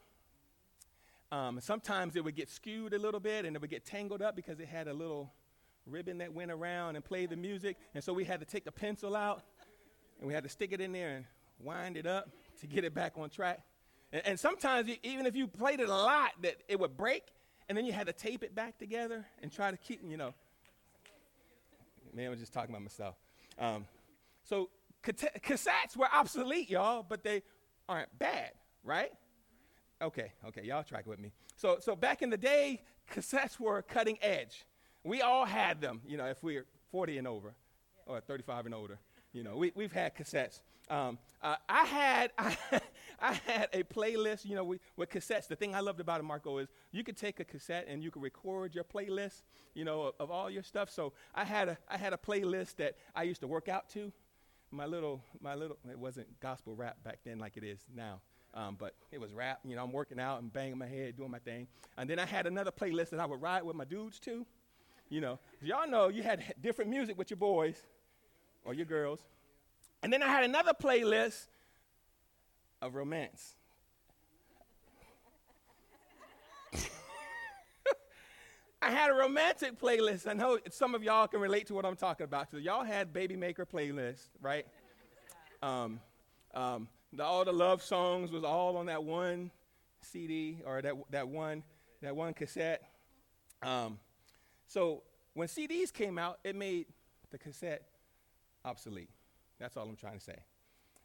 um, 1.34 1.60
sometimes 1.60 2.16
it 2.16 2.24
would 2.24 2.36
get 2.36 2.50
skewed 2.50 2.94
a 2.94 2.98
little 2.98 3.20
bit 3.20 3.44
and 3.44 3.58
it 3.58 3.62
would 3.62 3.70
get 3.70 3.84
tangled 3.84 4.22
up 4.22 4.38
because 4.38 4.62
it 4.62 4.70
had 4.70 4.88
a 4.88 4.94
little 4.94 5.34
ribbon 5.86 6.20
that 6.20 6.34
went 6.34 6.50
around 6.50 6.96
and 6.96 7.04
played 7.04 7.30
the 7.30 7.36
music 7.36 7.76
and 7.94 8.02
so 8.02 8.14
we 8.14 8.24
had 8.24 8.40
to 8.40 8.46
take 8.46 8.64
the 8.64 8.72
pencil 8.72 9.18
out 9.18 9.44
and 10.20 10.28
we 10.28 10.34
had 10.34 10.44
to 10.44 10.50
stick 10.50 10.72
it 10.72 10.82
in 10.82 10.92
there 10.92 11.16
and 11.16 11.26
wind 11.60 11.98
it 11.98 12.06
up 12.06 12.30
to 12.60 12.68
get 12.68 12.84
it 12.84 12.94
back 12.94 13.14
on 13.18 13.30
track 13.30 13.62
and, 14.12 14.22
and 14.26 14.40
sometimes 14.40 14.90
even 15.04 15.26
if 15.26 15.36
you 15.36 15.48
played 15.48 15.80
it 15.80 15.90
a 15.90 15.94
lot 15.94 16.32
that 16.42 16.58
it 16.68 16.80
would 16.80 16.96
break 16.98 17.24
and 17.70 17.78
then 17.78 17.86
you 17.86 17.92
had 17.92 18.08
to 18.08 18.14
tape 18.14 18.44
it 18.44 18.56
back 18.56 18.78
together 18.78 19.26
and 19.42 19.52
try 19.52 19.72
to 19.72 19.78
keep, 19.78 20.02
you 20.08 20.18
know. 20.18 20.34
Man, 22.14 22.32
I'm 22.32 22.38
just 22.38 22.54
talking 22.54 22.70
about 22.70 22.84
myself. 22.84 23.16
Um, 23.60 23.86
so 24.44 24.70
cassettes 25.04 25.98
were 25.98 26.08
obsolete, 26.14 26.70
y'all, 26.70 27.06
but 27.08 27.24
they 27.24 27.44
aren't 27.90 28.18
bad, 28.18 28.52
right? 28.84 29.12
Okay, 30.02 30.32
okay, 30.48 30.64
y'all 30.64 30.84
track 30.84 31.06
with 31.06 31.20
me. 31.20 31.34
So, 31.56 31.78
so 31.82 31.96
back 31.96 32.22
in 32.22 32.30
the 32.30 32.38
day, 32.38 32.82
cassettes 33.12 33.60
were 33.60 33.82
cutting 33.82 34.18
edge. 34.22 34.66
We 35.04 35.22
all 35.22 35.46
had 35.46 35.82
them, 35.82 36.02
you 36.08 36.18
know, 36.18 36.26
if 36.26 36.44
we're 36.44 36.66
40 36.92 37.18
and 37.18 37.28
over, 37.28 37.54
or 38.06 38.22
35 38.22 38.68
and 38.68 38.76
older. 38.76 39.00
You 39.38 39.44
know, 39.44 39.56
we, 39.56 39.72
we've 39.76 39.94
had 39.94 40.16
cassettes. 40.16 40.62
Um, 40.90 41.20
uh, 41.44 41.58
I 41.70 41.86
had 41.86 42.32
I, 42.40 42.58
I, 43.20 43.34
had 43.34 43.70
a 43.72 43.84
playlist, 43.84 44.46
you 44.46 44.56
know, 44.56 44.64
we, 44.64 44.80
with 44.96 45.12
cassettes. 45.12 45.48
The 45.48 45.56
thing 45.56 45.76
I 45.76 45.80
loved 45.80 46.00
about 46.00 46.20
it, 46.20 46.24
Marco, 46.24 46.58
is 46.58 46.70
you 46.92 47.04
could 47.04 47.18
take 47.18 47.40
a 47.40 47.44
cassette 47.44 47.86
and 47.88 48.04
you 48.04 48.10
could 48.10 48.24
record 48.24 48.74
your 48.74 48.84
playlist, 48.84 49.44
you 49.76 49.86
know, 49.86 50.02
of, 50.02 50.14
of, 50.20 50.32
all 50.32 50.50
your 50.50 50.64
stuff. 50.64 50.90
So 50.90 51.14
I 51.36 51.44
had 51.44 51.70
a 51.70 51.78
I 51.88 51.98
had 51.98 52.14
a 52.14 52.18
playlist 52.18 52.78
that 52.78 52.96
I 53.16 53.24
used 53.24 53.42
to 53.42 53.48
work 53.48 53.70
out 53.70 53.88
to. 53.90 54.12
My 54.72 54.88
little 54.88 55.22
my 55.40 55.54
little 55.54 55.78
it 55.88 56.00
wasn't 56.00 56.28
gospel 56.40 56.74
rap 56.74 56.98
back 57.04 57.20
then 57.24 57.38
like 57.38 57.58
it 57.58 57.64
is 57.64 57.82
now. 57.96 58.22
Um, 58.56 58.76
but 58.80 58.96
it 59.12 59.22
was 59.22 59.34
rap. 59.34 59.60
You 59.66 59.76
know, 59.76 59.84
I'm 59.84 59.92
working 59.92 60.20
out 60.20 60.42
and 60.42 60.52
banging 60.52 60.80
my 60.80 60.88
head, 60.88 61.16
doing 61.16 61.30
my 61.30 61.38
thing. 61.38 61.68
And 61.96 62.10
then 62.10 62.18
I 62.18 62.26
had 62.26 62.48
another 62.48 62.72
playlist 62.72 63.12
that 63.12 63.20
I 63.20 63.28
would 63.28 63.40
ride 63.40 63.62
with 63.62 63.76
my 63.76 63.86
dudes 63.86 64.20
too. 64.20 64.48
You 65.10 65.22
know, 65.22 65.40
y'all 65.62 65.88
know 65.88 66.08
you 66.08 66.24
had 66.24 66.56
different 66.60 66.90
music 66.90 67.20
with 67.20 67.30
your 67.30 67.38
boys 67.38 67.84
or 68.68 68.76
your 68.76 68.86
girls. 68.86 69.22
And 70.04 70.14
then 70.14 70.22
I 70.22 70.28
had 70.28 70.44
another 70.44 70.74
playlist 70.74 71.48
of 72.82 72.94
romance. 72.94 73.56
I 78.82 78.92
had 78.92 79.10
a 79.10 79.14
romantic 79.14 79.80
playlist. 79.80 80.28
I 80.28 80.34
know 80.34 80.60
some 80.70 80.94
of 80.94 81.02
y'all 81.02 81.28
can 81.28 81.40
relate 81.40 81.68
to 81.68 81.74
what 81.74 81.86
I'm 81.86 81.96
talking 81.96 82.26
about. 82.26 82.52
So 82.52 82.58
y'all 82.58 82.84
had 82.84 83.14
Baby 83.14 83.38
Maker 83.38 83.66
playlist, 83.66 84.28
right? 84.42 84.68
Um, 85.64 86.02
um, 86.54 86.90
the, 87.14 87.24
all 87.24 87.46
the 87.46 87.54
love 87.54 87.82
songs 87.82 88.32
was 88.32 88.44
all 88.44 88.78
on 88.78 88.88
that 88.88 89.04
one 89.04 89.50
CD 90.02 90.62
or 90.66 90.82
that, 90.82 90.94
that 91.10 91.28
one 91.28 91.64
that 92.02 92.16
one 92.16 92.34
cassette. 92.34 92.84
Um, 93.64 93.98
so 94.68 95.02
when 95.34 95.48
CDs 95.48 95.92
came 95.92 96.20
out, 96.20 96.38
it 96.44 96.56
made 96.56 96.86
the 97.32 97.40
cassette 97.40 97.82
obsolete. 98.66 99.10
That's 99.60 99.78
all 99.78 99.88
I'm 99.88 99.96
trying 99.96 100.18
to 100.18 100.24
say. 100.24 100.38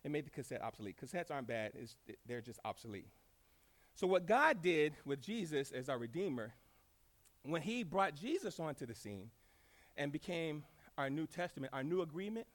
It 0.05 0.11
made 0.11 0.27
the 0.27 0.31
cassette 0.31 0.63
obsolete. 0.63 0.97
Cassettes 1.03 1.31
aren't 1.31 1.47
bad, 1.47 1.73
it's, 1.75 1.97
they're 2.27 2.41
just 2.41 2.59
obsolete. 2.65 3.09
So, 3.95 4.07
what 4.07 4.27
God 4.27 4.63
did 4.63 4.95
with 5.05 5.21
Jesus 5.21 5.71
as 5.71 5.89
our 5.89 5.99
Redeemer, 5.99 6.55
when 7.45 7.63
He 7.63 7.83
brought 7.83 8.15
Jesus 8.15 8.59
onto 8.59 8.87
the 8.87 8.95
scene 8.95 9.31
and 9.97 10.11
became 10.11 10.65
our 10.99 11.11
New 11.11 11.27
Testament, 11.27 11.73
our 11.73 11.85
new 11.85 12.03
agreement, 12.03 12.47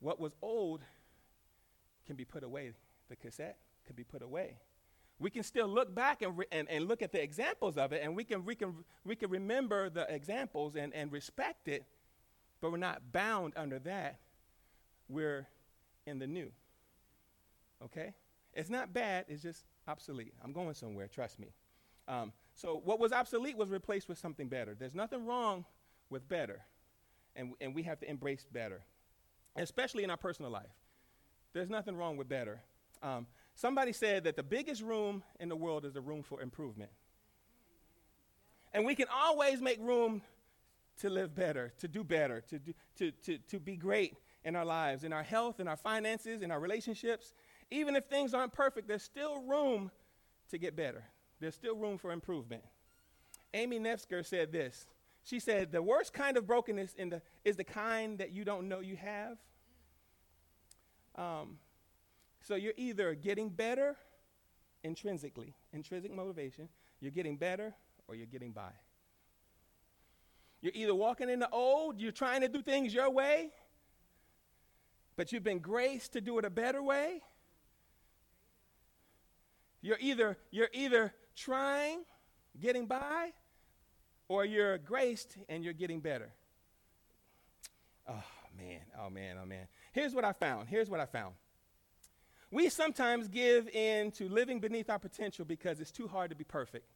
what 0.00 0.20
was 0.20 0.34
old 0.40 0.82
can 2.06 2.16
be 2.16 2.24
put 2.24 2.42
away. 2.42 2.72
The 3.08 3.16
cassette 3.16 3.58
can 3.86 3.96
be 3.96 4.04
put 4.04 4.22
away. 4.22 4.56
We 5.20 5.30
can 5.30 5.42
still 5.42 5.66
look 5.66 5.94
back 5.94 6.22
and, 6.22 6.38
re- 6.38 6.46
and, 6.52 6.68
and 6.70 6.86
look 6.86 7.02
at 7.02 7.10
the 7.10 7.20
examples 7.20 7.76
of 7.76 7.92
it, 7.92 8.02
and 8.04 8.14
we 8.14 8.22
can, 8.22 8.44
we 8.44 8.54
can, 8.54 8.84
we 9.04 9.16
can 9.16 9.30
remember 9.30 9.90
the 9.90 10.12
examples 10.12 10.76
and, 10.76 10.94
and 10.94 11.10
respect 11.10 11.66
it, 11.68 11.84
but 12.60 12.70
we're 12.70 12.78
not 12.78 13.12
bound 13.12 13.52
under 13.56 13.78
that 13.80 14.18
we're 15.08 15.46
in 16.06 16.18
the 16.18 16.26
new. 16.26 16.50
Okay? 17.82 18.14
It's 18.54 18.70
not 18.70 18.92
bad, 18.92 19.26
it's 19.28 19.42
just 19.42 19.64
obsolete. 19.86 20.34
I'm 20.44 20.52
going 20.52 20.74
somewhere, 20.74 21.08
trust 21.08 21.38
me. 21.38 21.48
Um, 22.06 22.32
so, 22.54 22.80
what 22.84 22.98
was 22.98 23.12
obsolete 23.12 23.56
was 23.56 23.68
replaced 23.68 24.08
with 24.08 24.18
something 24.18 24.48
better. 24.48 24.74
There's 24.78 24.94
nothing 24.94 25.26
wrong 25.26 25.64
with 26.10 26.28
better, 26.28 26.60
and, 27.36 27.52
and 27.60 27.74
we 27.74 27.82
have 27.84 28.00
to 28.00 28.08
embrace 28.08 28.46
better, 28.50 28.80
especially 29.56 30.04
in 30.04 30.10
our 30.10 30.16
personal 30.16 30.50
life. 30.50 30.66
There's 31.52 31.68
nothing 31.68 31.96
wrong 31.96 32.16
with 32.16 32.28
better. 32.28 32.60
Um, 33.02 33.26
somebody 33.54 33.92
said 33.92 34.24
that 34.24 34.36
the 34.36 34.42
biggest 34.42 34.82
room 34.82 35.22
in 35.38 35.48
the 35.48 35.56
world 35.56 35.84
is 35.84 35.92
the 35.92 36.00
room 36.00 36.22
for 36.22 36.40
improvement. 36.40 36.90
And 38.72 38.84
we 38.84 38.94
can 38.94 39.06
always 39.14 39.60
make 39.60 39.78
room 39.80 40.22
to 40.98 41.10
live 41.10 41.34
better, 41.34 41.72
to 41.78 41.88
do 41.88 42.04
better, 42.04 42.40
to, 42.48 42.58
do, 42.58 42.74
to, 42.96 43.10
to, 43.10 43.38
to 43.38 43.58
be 43.58 43.76
great 43.76 44.16
in 44.44 44.56
our 44.56 44.64
lives, 44.64 45.04
in 45.04 45.12
our 45.12 45.22
health, 45.22 45.60
in 45.60 45.68
our 45.68 45.76
finances, 45.76 46.42
in 46.42 46.50
our 46.50 46.60
relationships. 46.60 47.34
Even 47.70 47.96
if 47.96 48.04
things 48.06 48.34
aren't 48.34 48.52
perfect, 48.52 48.88
there's 48.88 49.02
still 49.02 49.42
room 49.42 49.90
to 50.50 50.58
get 50.58 50.76
better. 50.76 51.04
There's 51.40 51.54
still 51.54 51.76
room 51.76 51.98
for 51.98 52.12
improvement. 52.12 52.62
Amy 53.54 53.78
Nefsker 53.78 54.24
said 54.24 54.52
this. 54.52 54.86
She 55.24 55.40
said, 55.40 55.72
The 55.72 55.82
worst 55.82 56.12
kind 56.12 56.36
of 56.36 56.46
brokenness 56.46 56.94
the, 56.94 57.22
is 57.44 57.56
the 57.56 57.64
kind 57.64 58.18
that 58.18 58.32
you 58.32 58.44
don't 58.44 58.68
know 58.68 58.80
you 58.80 58.96
have. 58.96 59.36
Um, 61.14 61.58
so 62.40 62.54
you're 62.54 62.74
either 62.76 63.14
getting 63.14 63.48
better 63.48 63.96
intrinsically, 64.84 65.54
intrinsic 65.72 66.14
motivation, 66.14 66.68
you're 67.00 67.10
getting 67.10 67.36
better 67.36 67.74
or 68.06 68.14
you're 68.14 68.26
getting 68.26 68.52
by. 68.52 68.70
You're 70.60 70.72
either 70.74 70.94
walking 70.94 71.28
in 71.30 71.38
the 71.38 71.50
old, 71.50 72.00
you're 72.00 72.12
trying 72.12 72.40
to 72.40 72.48
do 72.48 72.62
things 72.62 72.92
your 72.92 73.10
way, 73.10 73.50
but 75.16 75.32
you've 75.32 75.44
been 75.44 75.60
graced 75.60 76.14
to 76.14 76.20
do 76.20 76.38
it 76.38 76.44
a 76.44 76.50
better 76.50 76.82
way. 76.82 77.22
You're 79.80 79.98
either, 80.00 80.36
you're 80.50 80.70
either 80.72 81.14
trying, 81.36 82.04
getting 82.60 82.86
by, 82.86 83.32
or 84.26 84.44
you're 84.44 84.78
graced 84.78 85.36
and 85.48 85.62
you're 85.62 85.72
getting 85.72 86.00
better. 86.00 86.32
Oh, 88.08 88.24
man. 88.56 88.80
Oh, 88.98 89.10
man. 89.10 89.36
Oh, 89.40 89.46
man. 89.46 89.68
Here's 89.92 90.14
what 90.14 90.24
I 90.24 90.32
found. 90.32 90.68
Here's 90.68 90.90
what 90.90 90.98
I 90.98 91.06
found. 91.06 91.34
We 92.50 92.68
sometimes 92.70 93.28
give 93.28 93.68
in 93.68 94.10
to 94.12 94.28
living 94.28 94.58
beneath 94.58 94.88
our 94.90 94.98
potential 94.98 95.44
because 95.44 95.80
it's 95.80 95.92
too 95.92 96.08
hard 96.08 96.30
to 96.30 96.36
be 96.36 96.44
perfect. 96.44 96.86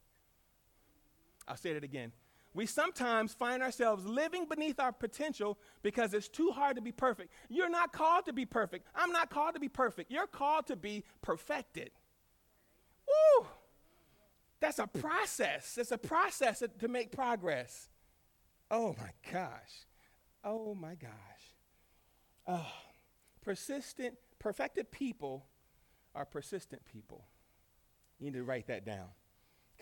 I'll 1.46 1.56
say 1.56 1.70
it 1.70 1.84
again. 1.84 2.12
We 2.54 2.66
sometimes 2.66 3.32
find 3.32 3.62
ourselves 3.62 4.04
living 4.04 4.46
beneath 4.46 4.78
our 4.78 4.92
potential 4.92 5.58
because 5.82 6.12
it's 6.12 6.28
too 6.28 6.50
hard 6.50 6.76
to 6.76 6.82
be 6.82 6.92
perfect. 6.92 7.32
You're 7.48 7.70
not 7.70 7.92
called 7.92 8.26
to 8.26 8.32
be 8.32 8.44
perfect. 8.44 8.86
I'm 8.94 9.10
not 9.10 9.30
called 9.30 9.54
to 9.54 9.60
be 9.60 9.70
perfect. 9.70 10.10
You're 10.10 10.26
called 10.26 10.66
to 10.66 10.76
be 10.76 11.04
perfected. 11.22 11.90
Woo! 13.08 13.46
That's 14.60 14.78
a 14.78 14.86
process. 14.86 15.78
It's 15.78 15.92
a 15.92 15.98
process 15.98 16.62
to 16.78 16.88
make 16.88 17.10
progress. 17.10 17.88
Oh 18.70 18.94
my 18.98 19.32
gosh. 19.32 19.86
Oh 20.44 20.74
my 20.74 20.94
gosh. 20.94 21.10
Oh, 22.46 22.72
persistent, 23.42 24.14
perfected 24.38 24.90
people 24.90 25.46
are 26.14 26.24
persistent 26.26 26.84
people. 26.84 27.24
You 28.18 28.26
need 28.26 28.34
to 28.34 28.44
write 28.44 28.66
that 28.66 28.84
down 28.84 29.08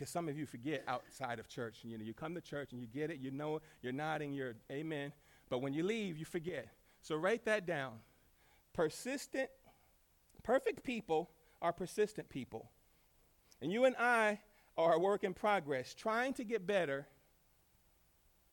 because 0.01 0.11
some 0.11 0.31
of 0.31 0.39
you 0.39 0.47
forget 0.47 0.83
outside 0.89 1.39
of 1.39 1.47
church. 1.47 1.81
You 1.83 1.99
know, 1.99 2.05
you 2.05 2.15
come 2.15 2.35
to 2.35 2.41
church 2.41 2.73
and 2.73 2.81
you 2.81 2.87
get 2.87 3.11
it, 3.11 3.19
you 3.19 3.31
know, 3.31 3.61
you're 3.83 3.93
nodding, 3.93 4.33
you're 4.33 4.55
amen. 4.73 5.13
But 5.51 5.59
when 5.59 5.75
you 5.75 5.83
leave, 5.83 6.17
you 6.17 6.25
forget. 6.25 6.69
So 7.03 7.17
write 7.17 7.45
that 7.45 7.67
down. 7.67 7.99
Persistent, 8.73 9.51
perfect 10.43 10.85
people 10.85 11.29
are 11.61 11.75
persistent 11.75 12.31
people. 12.31 12.71
And 13.61 13.71
you 13.71 13.85
and 13.85 13.95
I 13.99 14.41
are 14.79 14.95
a 14.95 14.99
work 14.99 15.23
in 15.23 15.35
progress, 15.35 15.93
trying 15.93 16.33
to 16.35 16.45
get 16.45 16.67
better, 16.67 17.07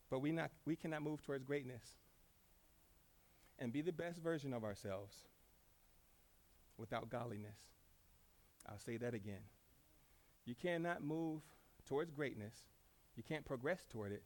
but 0.10 0.20
we, 0.20 0.34
not, 0.34 0.52
we 0.66 0.76
cannot 0.76 1.02
move 1.02 1.24
towards 1.24 1.46
greatness 1.46 1.84
and 3.58 3.72
be 3.72 3.80
the 3.80 3.94
best 3.94 4.20
version 4.20 4.54
of 4.54 4.66
ourselves 4.66 5.16
without 6.78 7.10
godliness. 7.10 7.56
I'll 8.68 8.80
say 8.80 8.98
that 8.98 9.14
again. 9.14 9.40
You 10.48 10.56
cannot 10.56 11.04
move 11.04 11.42
towards 11.88 12.10
greatness, 12.10 12.56
you 13.16 13.22
can't 13.22 13.46
progress 13.46 13.86
toward 13.90 14.12
it 14.14 14.24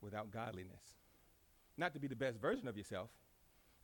without 0.00 0.32
godliness. 0.32 0.82
Not 1.76 1.94
to 1.94 2.00
be 2.00 2.08
the 2.08 2.16
best 2.16 2.38
version 2.38 2.66
of 2.66 2.76
yourself. 2.76 3.10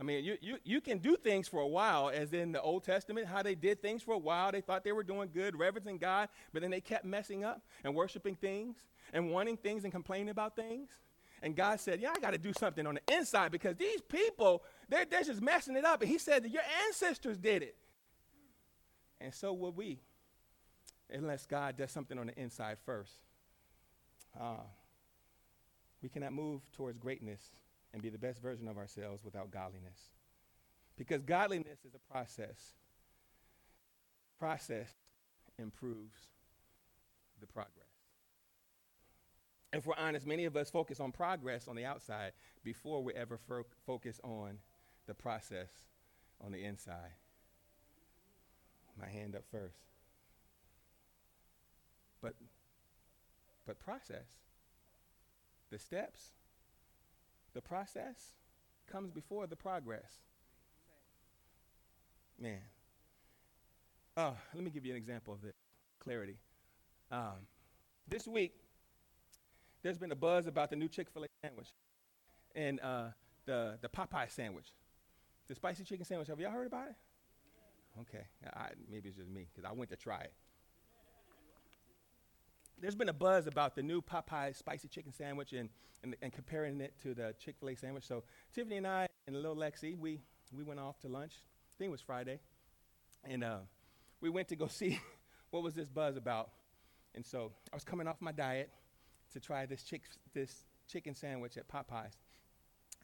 I 0.01 0.05
mean, 0.05 0.25
you, 0.25 0.37
you, 0.41 0.59
you 0.65 0.81
can 0.81 0.99
do 0.99 1.17
things 1.17 1.49
for 1.49 1.61
a 1.61 1.67
while, 1.67 2.09
as 2.09 2.33
in 2.33 2.53
the 2.53 2.63
Old 2.63 2.85
Testament, 2.85 3.27
how 3.27 3.43
they 3.43 3.57
did 3.57 3.83
things 3.83 4.03
for 4.03 4.15
a 4.15 4.19
while. 4.19 4.53
They 4.53 4.61
thought 4.61 4.85
they 4.85 4.93
were 4.93 5.03
doing 5.03 5.29
good, 5.33 5.59
reverencing 5.59 5.99
God, 5.99 6.29
but 6.53 6.63
then 6.63 6.71
they 6.71 6.81
kept 6.81 7.05
messing 7.05 7.45
up 7.45 7.63
and 7.83 7.95
worshiping 7.95 8.37
things 8.37 8.77
and 9.13 9.31
wanting 9.31 9.57
things 9.57 9.85
and 9.85 9.93
complaining 9.93 10.29
about 10.29 10.55
things. 10.55 10.91
And 11.43 11.57
God 11.57 11.81
said, 11.81 12.01
Yeah, 12.01 12.13
I 12.17 12.21
got 12.21 12.33
to 12.33 12.39
do 12.39 12.53
something 12.53 12.87
on 12.87 12.95
the 12.95 13.15
inside 13.15 13.51
because 13.51 13.77
these 13.77 14.01
people, 14.01 14.63
they're, 14.89 15.05
they're 15.05 15.23
just 15.23 15.43
messing 15.43 15.77
it 15.77 15.85
up. 15.85 16.01
And 16.01 16.11
He 16.11 16.19
said 16.19 16.45
that 16.45 16.51
your 16.51 16.63
ancestors 16.87 17.37
did 17.37 17.63
it. 17.63 17.77
And 19.21 19.35
so 19.35 19.53
will 19.53 19.73
we 19.73 19.99
unless 21.11 21.47
God 21.47 21.77
does 21.77 21.91
something 21.91 22.19
on 22.19 22.27
the 22.27 22.39
inside 22.39 22.79
first. 22.85 23.13
Uh, 24.39 24.65
we 26.03 26.09
cannot 26.09 26.33
move 26.33 26.63
towards 26.73 26.99
greatness 26.99 27.41
and 27.93 28.03
be 28.03 28.11
the 28.11 28.19
best 28.19 28.41
version 28.41 28.69
of 28.69 28.77
ourselves 28.77 29.25
without 29.25 29.51
godliness. 29.51 30.11
Because 30.97 31.23
godliness 31.23 31.79
is 31.87 31.95
a 31.95 32.13
process. 32.13 32.75
Process 34.39 34.89
improves 35.59 36.19
the 37.41 37.47
progress. 37.47 37.73
if 39.73 39.87
we're 39.87 39.95
honest, 39.97 40.27
many 40.27 40.45
of 40.45 40.57
us 40.57 40.71
focus 40.71 41.01
on 41.01 41.13
progress 41.13 41.69
on 41.69 41.77
the 41.77 41.85
outside 41.85 42.33
before 42.65 43.03
we 43.03 43.13
ever 43.15 43.39
fo- 43.39 43.67
focus 43.87 44.21
on 44.25 44.59
the 45.07 45.15
process 45.15 45.71
on 46.45 46.53
the 46.53 46.65
inside. 46.65 47.13
My 49.01 49.09
hand 49.09 49.37
up 49.37 49.45
first. 49.51 49.79
But 52.21 52.35
but 53.69 53.79
process. 53.79 54.39
The 55.71 55.79
steps, 55.79 56.33
the 57.53 57.61
process 57.61 58.33
comes 58.91 59.11
before 59.11 59.47
the 59.47 59.57
progress. 59.57 60.23
Man. 62.41 62.61
Oh, 64.17 64.35
let 64.55 64.65
me 64.65 64.71
give 64.71 64.87
you 64.87 64.93
an 64.93 64.97
example 64.97 65.35
of 65.35 65.43
this 65.43 65.55
clarity. 66.01 66.39
Um, 67.13 67.47
this 68.09 68.27
week, 68.27 68.55
there's 69.83 69.99
been 69.99 70.13
a 70.13 70.17
buzz 70.17 70.47
about 70.47 70.71
the 70.71 70.77
new 70.77 70.89
Chick 70.89 71.09
fil 71.11 71.25
A 71.25 71.27
sandwich 71.43 71.69
and 72.55 72.81
uh, 72.81 73.09
the, 73.45 73.79
the 73.83 73.89
Popeye 73.89 74.31
sandwich, 74.31 74.73
the 75.47 75.55
spicy 75.55 75.85
chicken 75.85 76.07
sandwich. 76.07 76.29
Have 76.29 76.41
y'all 76.41 76.51
heard 76.51 76.67
about 76.67 76.89
it? 76.89 76.95
Okay, 78.01 78.25
I, 78.55 78.71
maybe 78.91 79.11
it's 79.11 79.19
just 79.19 79.29
me 79.29 79.47
because 79.53 79.69
I 79.69 79.75
went 79.75 79.91
to 79.91 79.97
try 79.97 80.21
it. 80.21 80.33
There's 82.81 82.95
been 82.95 83.09
a 83.09 83.15
buzz 83.15 83.47
about 83.47 83.75
the 83.75 83.83
new 83.83 84.01
Popeye 84.01 84.55
spicy 84.55 84.89
chicken 84.89 85.13
sandwich 85.13 85.53
and, 85.53 85.69
and, 86.03 86.15
and 86.23 86.33
comparing 86.33 86.81
it 86.81 86.95
to 87.03 87.15
the 87.15 87.35
Chick 87.39 87.57
fil 87.59 87.71
A 87.71 87.75
sandwich. 87.75 88.05
So 88.05 88.23
Tiffany 88.55 88.77
and 88.77 88.87
I 88.87 89.09
and 89.27 89.35
little 89.37 89.57
Lexi, 89.57 89.99
we, 89.99 90.21
we 90.57 90.63
went 90.63 90.81
off 90.81 90.99
to 91.01 91.09
lunch. 91.09 91.33
I 91.35 91.75
think 91.79 91.89
it 91.89 91.93
was 91.93 92.01
Friday. 92.01 92.39
And 93.25 93.43
uh, 93.43 93.59
we 94.21 94.31
went 94.31 94.49
to 94.49 94.57
go 94.57 94.67
see 94.69 95.01
what 95.51 95.63
was 95.63 95.75
this 95.75 95.89
buzz 95.89 96.17
about. 96.17 96.51
And 97.15 97.25
so 97.27 97.53
I 97.73 97.77
was 97.77 97.85
coming 97.85 98.07
off 98.07 98.21
my 98.21 98.33
diet 98.33 98.71
to 99.33 99.41
try 99.41 99.67
this, 99.67 99.83
chick, 99.83 100.03
this 100.33 100.65
chicken 100.87 101.15
sandwich 101.15 101.57
at 101.57 101.69
Popeyes. 101.69 102.17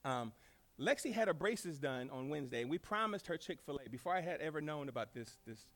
Um, 0.05 0.33
Lexi 0.79 1.13
had 1.13 1.29
her 1.29 1.35
braces 1.35 1.79
done 1.79 2.11
on 2.11 2.29
Wednesday, 2.29 2.65
we 2.65 2.79
promised 2.79 3.27
her 3.29 3.37
Chick 3.37 3.59
Fil 3.65 3.81
A 3.85 3.89
before 3.89 4.15
I 4.15 4.21
had 4.21 4.41
ever 4.41 4.61
known 4.61 4.89
about 4.89 5.15
this 5.15 5.39
this 5.47 5.67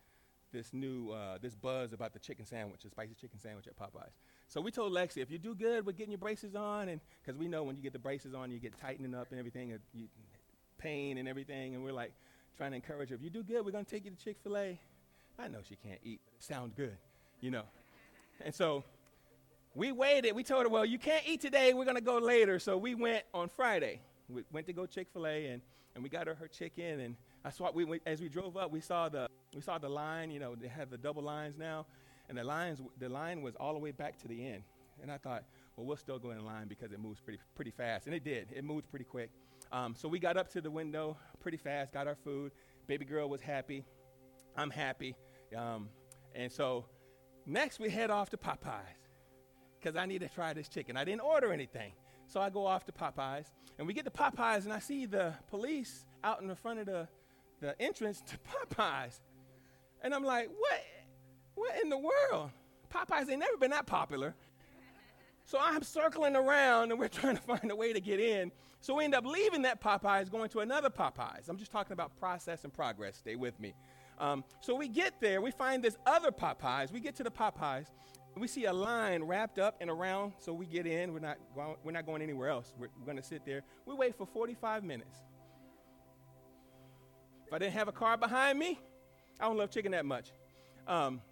this 0.52 0.72
new 0.72 1.10
uh, 1.10 1.38
this 1.40 1.54
buzz 1.54 1.92
about 1.92 2.12
the 2.12 2.18
chicken 2.18 2.44
sandwich, 2.44 2.82
the 2.82 2.90
spicy 2.90 3.14
chicken 3.14 3.38
sandwich 3.38 3.66
at 3.66 3.76
Popeyes. 3.76 4.12
So 4.48 4.60
we 4.60 4.70
told 4.70 4.92
Lexi, 4.92 5.18
if 5.18 5.30
you 5.30 5.38
do 5.38 5.54
good 5.54 5.84
with 5.84 5.96
getting 5.96 6.12
your 6.12 6.18
braces 6.18 6.54
on, 6.54 6.88
and 6.88 7.00
because 7.22 7.38
we 7.38 7.48
know 7.48 7.62
when 7.62 7.76
you 7.76 7.82
get 7.82 7.92
the 7.92 7.98
braces 7.98 8.34
on, 8.34 8.50
you 8.50 8.58
get 8.58 8.78
tightening 8.80 9.14
up 9.14 9.28
and 9.30 9.38
everything, 9.38 9.72
and 9.72 9.80
you, 9.92 10.06
pain 10.78 11.18
and 11.18 11.28
everything, 11.28 11.74
and 11.74 11.84
we're 11.84 11.92
like 11.92 12.12
trying 12.56 12.70
to 12.70 12.76
encourage 12.76 13.10
her. 13.10 13.14
If 13.14 13.22
you 13.22 13.30
do 13.30 13.42
good, 13.42 13.64
we're 13.64 13.72
gonna 13.72 13.84
take 13.84 14.04
you 14.04 14.10
to 14.10 14.16
Chick 14.16 14.37
Fil 14.42 14.56
A. 14.56 14.80
I 15.38 15.48
know 15.48 15.58
she 15.68 15.76
can't 15.76 16.00
eat, 16.02 16.20
but 16.24 16.34
it 16.34 16.42
sounds 16.42 16.72
good, 16.74 16.96
you 17.40 17.50
know. 17.50 17.64
And 18.44 18.54
so 18.54 18.84
we 19.74 19.92
waited. 19.92 20.34
We 20.34 20.44
told 20.44 20.64
her, 20.64 20.68
well, 20.68 20.84
you 20.84 20.98
can't 20.98 21.22
eat 21.26 21.40
today. 21.40 21.74
We're 21.74 21.84
gonna 21.84 22.00
go 22.00 22.18
later. 22.18 22.58
So 22.58 22.76
we 22.76 22.94
went 22.94 23.24
on 23.34 23.48
Friday 23.48 24.00
we 24.28 24.44
went 24.52 24.66
to 24.66 24.72
go 24.72 24.87
Chick 24.87 25.08
Fil 25.12 25.26
A 25.26 25.46
and, 25.46 25.62
and 25.94 26.04
we 26.04 26.11
got 26.11 26.26
her 26.26 26.34
her 26.34 26.48
chicken 26.48 27.00
and 27.00 27.16
I 27.44 27.51
saw 27.51 27.70
we, 27.72 27.85
we, 27.85 28.01
as 28.07 28.20
we 28.20 28.29
drove 28.29 28.57
up 28.57 28.70
we 28.70 28.81
saw 28.81 29.09
the 29.09 29.29
we 29.55 29.61
saw 29.61 29.79
the 29.79 29.88
line 29.88 30.31
you 30.31 30.40
know 30.40 30.55
they 30.55 30.68
have 30.68 30.90
the 30.90 30.98
double 30.98 31.22
lines 31.22 31.57
now 31.57 31.87
and 32.29 32.37
the 32.37 32.44
lines 32.44 32.81
the 32.98 33.09
line 33.09 33.42
was 33.42 33.55
all 33.57 33.72
the 33.72 33.79
way 33.79 33.92
back 33.92 34.18
to 34.22 34.29
the 34.29 34.46
end. 34.46 34.62
And 35.01 35.11
I 35.11 35.18
thought 35.18 35.44
well 35.77 35.87
we'll 35.87 35.96
still 35.96 36.18
go 36.18 36.31
in 36.31 36.44
line 36.44 36.66
because 36.68 36.92
it 36.92 37.01
moves 37.01 37.20
pretty 37.20 37.38
pretty 37.55 37.70
fast. 37.70 38.07
And 38.07 38.14
it 38.14 38.24
did. 38.24 38.48
It 38.55 38.64
moved 38.64 38.90
pretty 38.90 39.05
quick. 39.05 39.31
Um, 39.72 39.94
so 39.96 40.09
we 40.09 40.18
got 40.18 40.37
up 40.37 40.51
to 40.53 40.61
the 40.61 40.70
window 40.70 41.16
pretty 41.40 41.59
fast 41.59 41.92
got 41.92 42.07
our 42.07 42.16
food. 42.16 42.53
Baby 42.87 43.05
girl 43.05 43.29
was 43.29 43.40
happy. 43.40 43.85
I'm 44.57 44.70
happy. 44.70 45.14
Um, 45.57 45.88
and 46.35 46.51
so 46.51 46.85
next 47.46 47.79
we 47.79 47.88
head 47.88 48.11
off 48.11 48.31
to 48.31 48.37
Popeyes 48.37 48.98
because 49.79 49.96
I 49.96 50.07
need 50.07 50.20
to 50.20 50.29
try 50.29 50.53
this 50.53 50.68
chicken. 50.68 50.96
I 50.96 51.05
didn't 51.05 51.20
order 51.20 51.53
anything. 51.53 51.92
So 52.27 52.40
I 52.40 52.51
go 52.51 52.66
off 52.66 52.85
to 52.87 52.92
Popeyes, 52.92 53.46
and 53.79 53.87
we 53.87 53.94
get 53.94 54.05
to 54.05 54.11
Popeyes, 54.11 54.64
and 54.64 54.72
I 54.72 54.81
see 54.81 55.07
the 55.07 55.33
police 55.48 56.05
out 56.22 56.42
in 56.42 56.46
the 56.46 56.55
front 56.55 56.81
of 56.81 56.87
the, 56.87 57.09
the 57.61 57.81
entrance 57.81 58.23
to 58.23 58.38
Popeyes. 58.77 59.21
And 60.03 60.14
I'm 60.14 60.25
like, 60.25 60.49
what, 60.49 60.85
what 61.55 61.83
in 61.83 61.90
the 61.90 61.99
world? 61.99 62.51
Popeyes 62.92 63.29
ain't 63.29 63.40
never 63.40 63.57
been 63.57 63.71
that 63.71 63.87
popular. 63.87 64.35
So 65.44 65.59
I'm 65.61 65.83
circling 65.83 66.37
around, 66.37 66.90
and 66.90 67.01
we're 67.01 67.09
trying 67.09 67.37
to 67.37 67.42
find 67.42 67.71
a 67.71 67.77
way 67.77 67.92
to 67.92 68.01
get 68.01 68.21
in. 68.21 68.53
So 68.81 68.94
we 68.94 69.05
end 69.05 69.14
up 69.14 69.27
leaving 69.27 69.62
that 69.62 69.83
Popeyes, 69.83 70.31
going 70.31 70.51
to 70.51 70.61
another 70.61 70.90
Popeyes. 70.90 71.49
I'm 71.49 71.57
just 71.57 71.73
talking 71.73 71.92
about 71.92 72.16
process 72.16 72.64
and 72.64 72.73
progress. 72.73 73.16
Stay 73.16 73.35
with 73.35 73.59
me. 73.59 73.75
Um, 74.18 74.44
so 74.61 74.75
we 74.75 74.88
get 74.88 75.14
there, 75.21 75.40
we 75.40 75.51
find 75.51 75.83
this 75.83 75.97
other 76.07 76.31
Popeyes. 76.31 76.92
We 76.92 77.01
get 77.01 77.14
to 77.16 77.25
the 77.25 77.31
Popeyes, 77.31 77.87
we 78.38 78.49
see 78.49 78.66
a 78.66 78.73
line 78.73 79.25
wrapped 79.25 79.59
up 79.59 79.77
and 79.81 79.90
around, 79.90 80.33
so 80.38 80.53
we 80.53 80.66
get 80.66 80.87
in. 80.87 81.12
We're 81.12 81.21
not 81.21 81.38
we're 81.85 81.92
not 81.92 82.07
going 82.07 82.23
anywhere 82.23 82.49
else. 82.49 82.73
We're, 82.79 82.88
we're 82.99 83.07
going 83.07 83.16
to 83.16 83.23
sit 83.23 83.44
there. 83.44 83.62
We 83.87 83.94
wait 83.94 84.16
for 84.16 84.27
45 84.27 84.85
minutes. 84.85 85.23
If 87.48 87.54
I 87.54 87.58
didn't 87.58 87.72
have 87.72 87.88
a 87.88 87.92
car 87.92 88.18
behind 88.18 88.58
me, 88.58 88.78
I 89.40 89.46
don't 89.46 89.56
love 89.56 89.70
chicken 89.70 89.92
that 89.92 90.04
much. 90.04 90.32
Um, 90.87 91.22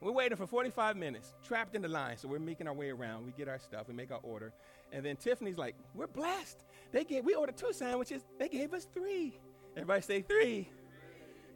we're 0.00 0.10
waiting 0.10 0.36
for 0.36 0.44
45 0.44 0.96
minutes, 0.96 1.34
trapped 1.44 1.76
in 1.76 1.82
the 1.82 1.88
line. 1.88 2.16
So 2.16 2.26
we're 2.26 2.40
making 2.40 2.66
our 2.66 2.74
way 2.74 2.90
around. 2.90 3.24
We 3.24 3.30
get 3.30 3.46
our 3.46 3.60
stuff, 3.60 3.86
we 3.86 3.94
make 3.94 4.10
our 4.10 4.18
order. 4.24 4.52
And 4.90 5.06
then 5.06 5.14
Tiffany's 5.14 5.58
like, 5.58 5.76
We're 5.94 6.08
blessed. 6.08 6.64
They 6.90 7.04
gave, 7.04 7.24
we 7.24 7.34
ordered 7.36 7.56
two 7.56 7.72
sandwiches, 7.72 8.22
they 8.40 8.48
gave 8.48 8.74
us 8.74 8.88
three. 8.92 9.38
Everybody 9.76 10.02
say 10.02 10.22
three. 10.22 10.68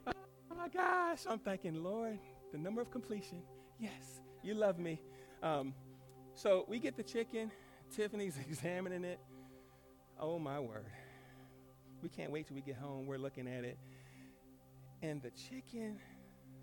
Oh 0.06 0.54
my 0.56 0.68
gosh. 0.68 1.24
I'm 1.28 1.40
thinking, 1.40 1.82
Lord, 1.82 2.20
the 2.52 2.58
number 2.58 2.80
of 2.80 2.92
completion. 2.92 3.42
Yes. 3.80 4.20
You 4.44 4.54
love 4.54 4.78
me. 4.78 5.00
Um, 5.42 5.74
so 6.34 6.64
we 6.68 6.78
get 6.78 6.96
the 6.96 7.02
chicken. 7.02 7.50
Tiffany's 7.90 8.36
examining 8.48 9.04
it. 9.04 9.18
Oh, 10.20 10.38
my 10.38 10.60
word. 10.60 10.86
We 12.02 12.08
can't 12.08 12.30
wait 12.30 12.46
till 12.46 12.54
we 12.54 12.62
get 12.62 12.76
home. 12.76 13.06
We're 13.06 13.18
looking 13.18 13.48
at 13.48 13.64
it. 13.64 13.76
And 15.06 15.22
the 15.22 15.30
chicken 15.30 16.00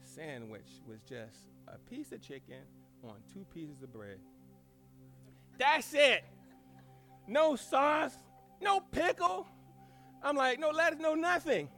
sandwich 0.04 0.82
was 0.86 1.00
just 1.08 1.48
a 1.70 1.78
piece 1.90 2.12
of 2.12 2.22
chicken 2.22 2.60
on 3.02 3.16
two 3.34 3.46
pieces 3.54 3.82
of 3.84 3.94
bread. 3.94 4.20
That's 5.58 5.94
it. 5.94 6.26
No 7.26 7.56
sauce, 7.56 8.14
no 8.62 8.82
pickle. 8.82 9.48
I'm 10.22 10.36
like, 10.36 10.60
no 10.60 10.72
lettuce, 10.72 11.00
no 11.00 11.16
nothing. 11.16 11.70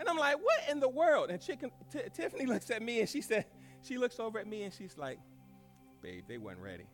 And 0.00 0.08
I'm 0.08 0.16
like, 0.16 0.36
what 0.36 0.60
in 0.70 0.80
the 0.80 0.88
world? 0.88 1.28
And 1.28 1.38
chicken, 1.38 1.70
T- 1.92 2.00
Tiffany 2.14 2.46
looks 2.52 2.70
at 2.70 2.80
me 2.80 3.00
and 3.00 3.08
she 3.08 3.20
said, 3.20 3.44
she 3.82 3.98
looks 3.98 4.18
over 4.18 4.38
at 4.38 4.46
me 4.46 4.62
and 4.62 4.72
she's 4.72 4.96
like, 4.96 5.18
babe, 6.00 6.24
they 6.26 6.38
weren't 6.38 6.60
ready. 6.60 6.86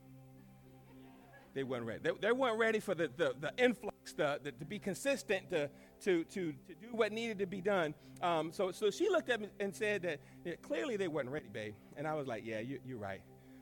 They 1.55 1.63
weren't 1.63 1.87
ready. 1.87 2.01
They, 2.03 2.11
they 2.21 2.33
weren't 2.33 2.59
ready 2.59 2.81
for 2.81 2.97
the, 2.97 3.09
the, 3.17 3.37
the 3.39 3.53
influx, 3.57 4.15
the, 4.15 4.41
the, 4.43 4.51
to 4.51 4.65
be 4.65 4.81
consistent, 4.81 5.49
to, 5.51 5.71
to, 6.05 6.25
to, 6.25 6.53
to 6.53 6.75
do 6.81 6.89
what 6.93 7.13
needed 7.13 7.39
to 7.39 7.47
be 7.47 7.61
done. 7.61 7.95
Um, 8.23 8.53
so, 8.53 8.71
so 8.71 8.91
she 8.91 9.09
looked 9.09 9.31
at 9.31 9.41
me 9.41 9.49
and 9.59 9.75
said 9.75 10.03
that, 10.03 10.21
that 10.45 10.63
clearly 10.63 10.97
they 10.97 11.09
weren't 11.09 11.31
ready, 11.31 11.49
babe. 11.53 11.75
And 11.97 12.07
I 12.07 12.15
was 12.15 12.27
like, 12.27 12.45
yeah, 12.45 12.61
you, 12.61 12.79
you're 12.87 12.99
right. 12.99 13.21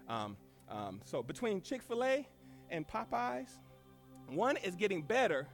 Um, 0.08 0.36
um, 0.68 1.00
so 1.04 1.22
between 1.22 1.62
Chick 1.62 1.82
fil 1.82 2.04
A 2.04 2.26
and 2.70 2.86
Popeyes, 2.86 3.58
one 4.28 4.56
is 4.58 4.76
getting 4.76 5.02
better 5.02 5.48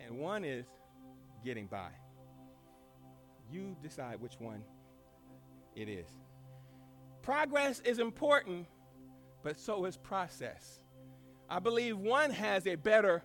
and 0.00 0.18
one 0.18 0.44
is 0.44 0.66
getting 1.44 1.66
by. 1.66 1.88
You 3.50 3.76
decide 3.82 4.20
which 4.20 4.34
one 4.38 4.62
it 5.74 5.88
is. 5.88 6.08
Progress 7.22 7.80
is 7.80 7.98
important, 7.98 8.66
but 9.42 9.58
so 9.58 9.84
is 9.84 9.96
process. 9.96 10.80
I 11.48 11.58
believe 11.58 11.98
one 11.98 12.30
has 12.30 12.66
a 12.66 12.76
better 12.76 13.22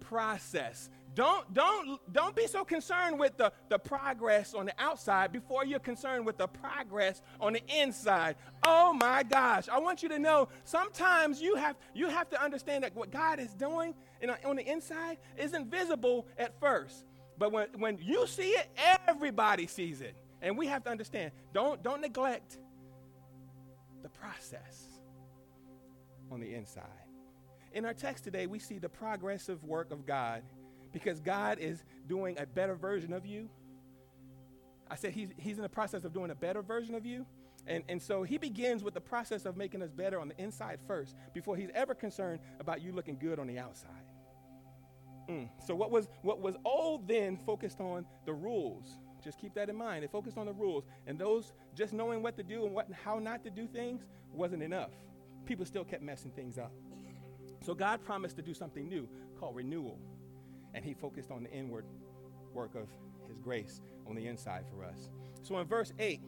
process. 0.00 0.90
Don't, 1.14 1.52
don't, 1.52 2.00
don't 2.12 2.34
be 2.34 2.46
so 2.46 2.64
concerned 2.64 3.18
with 3.18 3.36
the, 3.36 3.52
the 3.68 3.78
progress 3.78 4.54
on 4.54 4.66
the 4.66 4.72
outside 4.78 5.30
before 5.30 5.64
you're 5.64 5.78
concerned 5.78 6.24
with 6.24 6.38
the 6.38 6.46
progress 6.46 7.20
on 7.38 7.52
the 7.52 7.62
inside. 7.68 8.36
Oh 8.66 8.94
my 8.94 9.22
gosh. 9.22 9.68
I 9.68 9.78
want 9.78 10.02
you 10.02 10.08
to 10.08 10.18
know 10.18 10.48
sometimes 10.64 11.42
you 11.42 11.56
have, 11.56 11.76
you 11.94 12.08
have 12.08 12.30
to 12.30 12.42
understand 12.42 12.84
that 12.84 12.96
what 12.96 13.10
God 13.10 13.40
is 13.40 13.52
doing 13.52 13.94
in, 14.22 14.30
on 14.44 14.56
the 14.56 14.66
inside 14.66 15.18
isn't 15.36 15.70
visible 15.70 16.26
at 16.38 16.58
first. 16.58 17.04
But 17.36 17.52
when, 17.52 17.66
when 17.76 17.98
you 17.98 18.26
see 18.26 18.50
it, 18.50 18.68
everybody 19.06 19.66
sees 19.66 20.00
it. 20.00 20.14
And 20.40 20.56
we 20.56 20.66
have 20.66 20.82
to 20.84 20.90
understand 20.90 21.32
don't, 21.52 21.82
don't 21.82 22.00
neglect 22.00 22.58
the 24.02 24.08
process 24.08 24.86
on 26.30 26.40
the 26.40 26.54
inside. 26.54 26.86
In 27.74 27.84
our 27.84 27.94
text 27.94 28.24
today, 28.24 28.46
we 28.46 28.58
see 28.58 28.78
the 28.78 28.88
progressive 28.88 29.62
work 29.62 29.92
of 29.92 30.06
God 30.06 30.42
because 30.92 31.20
God 31.20 31.58
is 31.58 31.82
doing 32.08 32.38
a 32.38 32.46
better 32.46 32.74
version 32.74 33.12
of 33.12 33.26
you. 33.26 33.48
I 34.90 34.96
said 34.96 35.12
he's, 35.12 35.30
he's 35.36 35.56
in 35.56 35.62
the 35.62 35.68
process 35.68 36.04
of 36.04 36.12
doing 36.12 36.30
a 36.30 36.34
better 36.34 36.62
version 36.62 36.94
of 36.94 37.06
you. 37.06 37.26
And, 37.66 37.84
and 37.88 38.02
so 38.02 38.24
he 38.24 38.38
begins 38.38 38.82
with 38.82 38.94
the 38.94 39.00
process 39.00 39.46
of 39.46 39.56
making 39.56 39.82
us 39.82 39.90
better 39.90 40.20
on 40.20 40.28
the 40.28 40.40
inside 40.40 40.80
first 40.86 41.14
before 41.32 41.56
he's 41.56 41.70
ever 41.74 41.94
concerned 41.94 42.40
about 42.60 42.82
you 42.82 42.92
looking 42.92 43.16
good 43.16 43.38
on 43.38 43.46
the 43.46 43.58
outside. 43.58 43.90
Mm. 45.28 45.48
So 45.64 45.74
what 45.74 45.90
was, 45.90 46.08
what 46.22 46.40
was 46.40 46.56
old 46.64 47.06
then 47.06 47.36
focused 47.36 47.80
on 47.80 48.04
the 48.26 48.32
rules 48.32 48.98
just 49.22 49.38
keep 49.38 49.54
that 49.54 49.68
in 49.68 49.76
mind. 49.76 50.02
They 50.02 50.08
focused 50.08 50.36
on 50.36 50.46
the 50.46 50.52
rules, 50.52 50.84
and 51.06 51.18
those 51.18 51.52
just 51.74 51.92
knowing 51.92 52.22
what 52.22 52.36
to 52.36 52.42
do 52.42 52.66
and 52.66 52.74
what 52.74 52.88
how 53.04 53.18
not 53.18 53.44
to 53.44 53.50
do 53.50 53.66
things 53.66 54.04
wasn't 54.32 54.62
enough. 54.62 54.90
People 55.46 55.64
still 55.64 55.84
kept 55.84 56.02
messing 56.02 56.32
things 56.32 56.58
up. 56.58 56.72
So 57.64 57.74
God 57.74 58.02
promised 58.04 58.36
to 58.36 58.42
do 58.42 58.54
something 58.54 58.88
new 58.88 59.08
called 59.38 59.54
renewal. 59.54 59.98
And 60.74 60.84
he 60.84 60.94
focused 60.94 61.30
on 61.30 61.42
the 61.42 61.50
inward 61.50 61.84
work 62.54 62.74
of 62.74 62.88
his 63.28 63.38
grace 63.38 63.80
on 64.06 64.14
the 64.14 64.26
inside 64.26 64.64
for 64.70 64.84
us. 64.84 65.10
So 65.42 65.58
in 65.58 65.66
verse 65.66 65.92
8, 65.98 66.20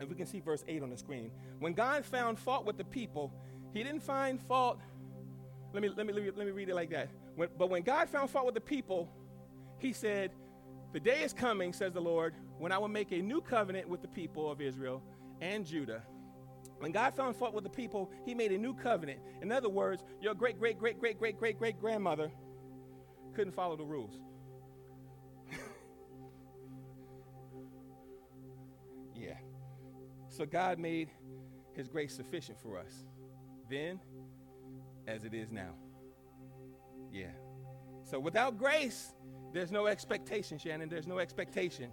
if 0.00 0.08
we 0.08 0.14
can 0.14 0.26
see 0.26 0.40
verse 0.40 0.64
8 0.66 0.82
on 0.82 0.90
the 0.90 0.96
screen, 0.96 1.30
when 1.60 1.72
God 1.72 2.04
found 2.04 2.38
fault 2.38 2.64
with 2.64 2.76
the 2.76 2.84
people, 2.84 3.32
he 3.72 3.82
didn't 3.82 4.02
find 4.02 4.40
fault. 4.40 4.80
Let 5.72 5.82
me, 5.82 5.88
let 5.88 6.06
me, 6.06 6.12
let 6.12 6.36
me, 6.36 6.52
read 6.52 6.68
it 6.68 6.74
like 6.74 6.90
that. 6.90 7.08
When, 7.36 7.48
but 7.58 7.70
when 7.70 7.82
God 7.82 8.08
found 8.08 8.30
fault 8.30 8.46
with 8.46 8.54
the 8.54 8.60
people, 8.60 9.08
he 9.78 9.92
said, 9.92 10.30
The 10.92 11.00
day 11.00 11.22
is 11.22 11.32
coming, 11.32 11.72
says 11.72 11.92
the 11.92 12.00
Lord, 12.00 12.34
when 12.58 12.72
I 12.72 12.78
will 12.78 12.88
make 12.88 13.12
a 13.12 13.20
new 13.20 13.40
covenant 13.40 13.88
with 13.88 14.02
the 14.02 14.08
people 14.08 14.50
of 14.50 14.60
Israel 14.60 15.02
and 15.40 15.66
Judah. 15.66 16.02
When 16.78 16.92
God 16.92 17.14
found 17.14 17.36
fault 17.36 17.54
with 17.54 17.64
the 17.64 17.70
people, 17.70 18.10
he 18.24 18.34
made 18.34 18.52
a 18.52 18.58
new 18.58 18.74
covenant. 18.74 19.20
In 19.42 19.50
other 19.50 19.68
words, 19.68 20.04
your 20.20 20.34
great, 20.34 20.58
great, 20.58 20.78
great, 20.78 20.98
great, 21.00 21.18
great, 21.18 21.38
great, 21.38 21.58
great 21.58 21.80
grandmother 21.80 22.30
couldn't 23.34 23.52
follow 23.52 23.76
the 23.76 23.84
rules. 23.84 24.14
yeah. 29.14 29.36
So 30.28 30.46
God 30.46 30.78
made 30.78 31.10
his 31.72 31.88
grace 31.88 32.14
sufficient 32.14 32.60
for 32.60 32.78
us 32.78 33.04
then 33.68 34.00
as 35.06 35.24
it 35.24 35.34
is 35.34 35.50
now. 35.50 35.74
Yeah. 37.12 37.32
So 38.04 38.18
without 38.18 38.58
grace, 38.58 39.12
there's 39.52 39.70
no 39.70 39.86
expectation, 39.86 40.58
Shannon. 40.58 40.88
There's 40.88 41.06
no 41.06 41.18
expectation. 41.18 41.90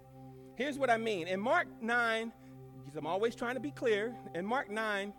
Here's 0.56 0.77
what 0.77 0.89
I 0.89 0.97
mean. 0.97 1.27
In 1.27 1.39
Mark 1.39 1.67
9, 1.82 2.32
because 2.80 2.97
I'm 2.97 3.08
always 3.08 3.36
trying 3.36 3.56
to 3.56 3.60
be 3.60 3.71
clear, 3.71 4.15
in 4.36 4.45
Mark 4.45 4.69
9, 4.69 5.13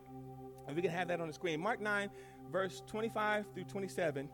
and 0.66 0.76
we 0.76 0.82
can 0.82 0.90
have 0.90 1.08
that 1.08 1.20
on 1.20 1.28
the 1.28 1.32
screen, 1.32 1.60
Mark 1.60 1.80
9, 1.80 2.10
verse 2.50 2.82
25 2.86 3.46
through 3.54 3.64
27, 3.64 4.28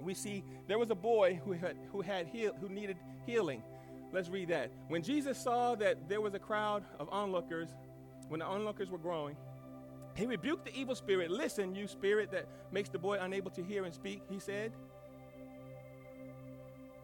we 0.00 0.14
see 0.14 0.44
there 0.66 0.78
was 0.78 0.90
a 0.90 0.94
boy 0.94 1.40
who 1.44 1.52
had, 1.52 1.76
who, 1.92 2.00
had 2.00 2.26
heal, 2.26 2.52
who 2.60 2.68
needed 2.68 2.96
healing. 3.26 3.62
Let's 4.12 4.28
read 4.28 4.48
that. 4.48 4.70
When 4.88 5.02
Jesus 5.02 5.38
saw 5.38 5.74
that 5.76 6.08
there 6.08 6.20
was 6.20 6.34
a 6.34 6.38
crowd 6.38 6.84
of 6.98 7.08
onlookers, 7.10 7.68
when 8.28 8.40
the 8.40 8.46
onlookers 8.46 8.90
were 8.90 8.98
growing, 8.98 9.36
he 10.14 10.26
rebuked 10.26 10.64
the 10.64 10.74
evil 10.74 10.94
spirit. 10.94 11.30
Listen, 11.30 11.74
you 11.74 11.86
spirit 11.86 12.30
that 12.30 12.46
makes 12.72 12.88
the 12.88 12.98
boy 12.98 13.18
unable 13.20 13.50
to 13.52 13.62
hear 13.62 13.84
and 13.84 13.94
speak, 13.94 14.22
he 14.30 14.38
said. 14.38 14.72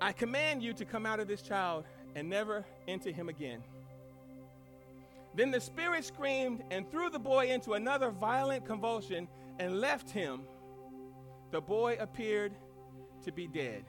I 0.01 0.13
command 0.13 0.63
you 0.63 0.73
to 0.75 0.85
come 0.85 1.07
out 1.07 1.21
of 1.21 1.29
this 1.29 1.43
child 1.43 1.85
and 2.15 2.29
never 2.29 2.65
enter 2.89 3.11
him 3.11 3.29
again. 3.29 3.63
Then 5.35 5.51
the 5.51 5.61
spirit 5.61 6.05
screamed 6.05 6.63
and 6.71 6.91
threw 6.91 7.09
the 7.09 7.19
boy 7.19 7.49
into 7.49 7.75
another 7.75 8.11
violent 8.11 8.67
convulsion 8.67 9.29
and 9.59 9.81
left 9.81 10.11
him. 10.11 10.43
The 11.53 11.61
boy 11.61 11.97
appeared 12.01 12.53
to 13.23 13.33
be 13.33 13.47
dead. 13.47 13.85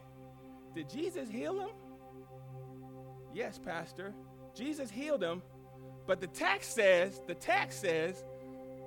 Did 0.75 0.89
Jesus 0.89 1.29
heal 1.29 1.59
him? 1.59 1.69
Yes, 3.33 3.59
Pastor. 3.59 4.13
Jesus 4.55 4.89
healed 4.89 5.23
him, 5.23 5.41
but 6.05 6.21
the 6.21 6.27
text 6.27 6.75
says, 6.75 7.21
the 7.27 7.33
text 7.33 7.81
says 7.81 8.23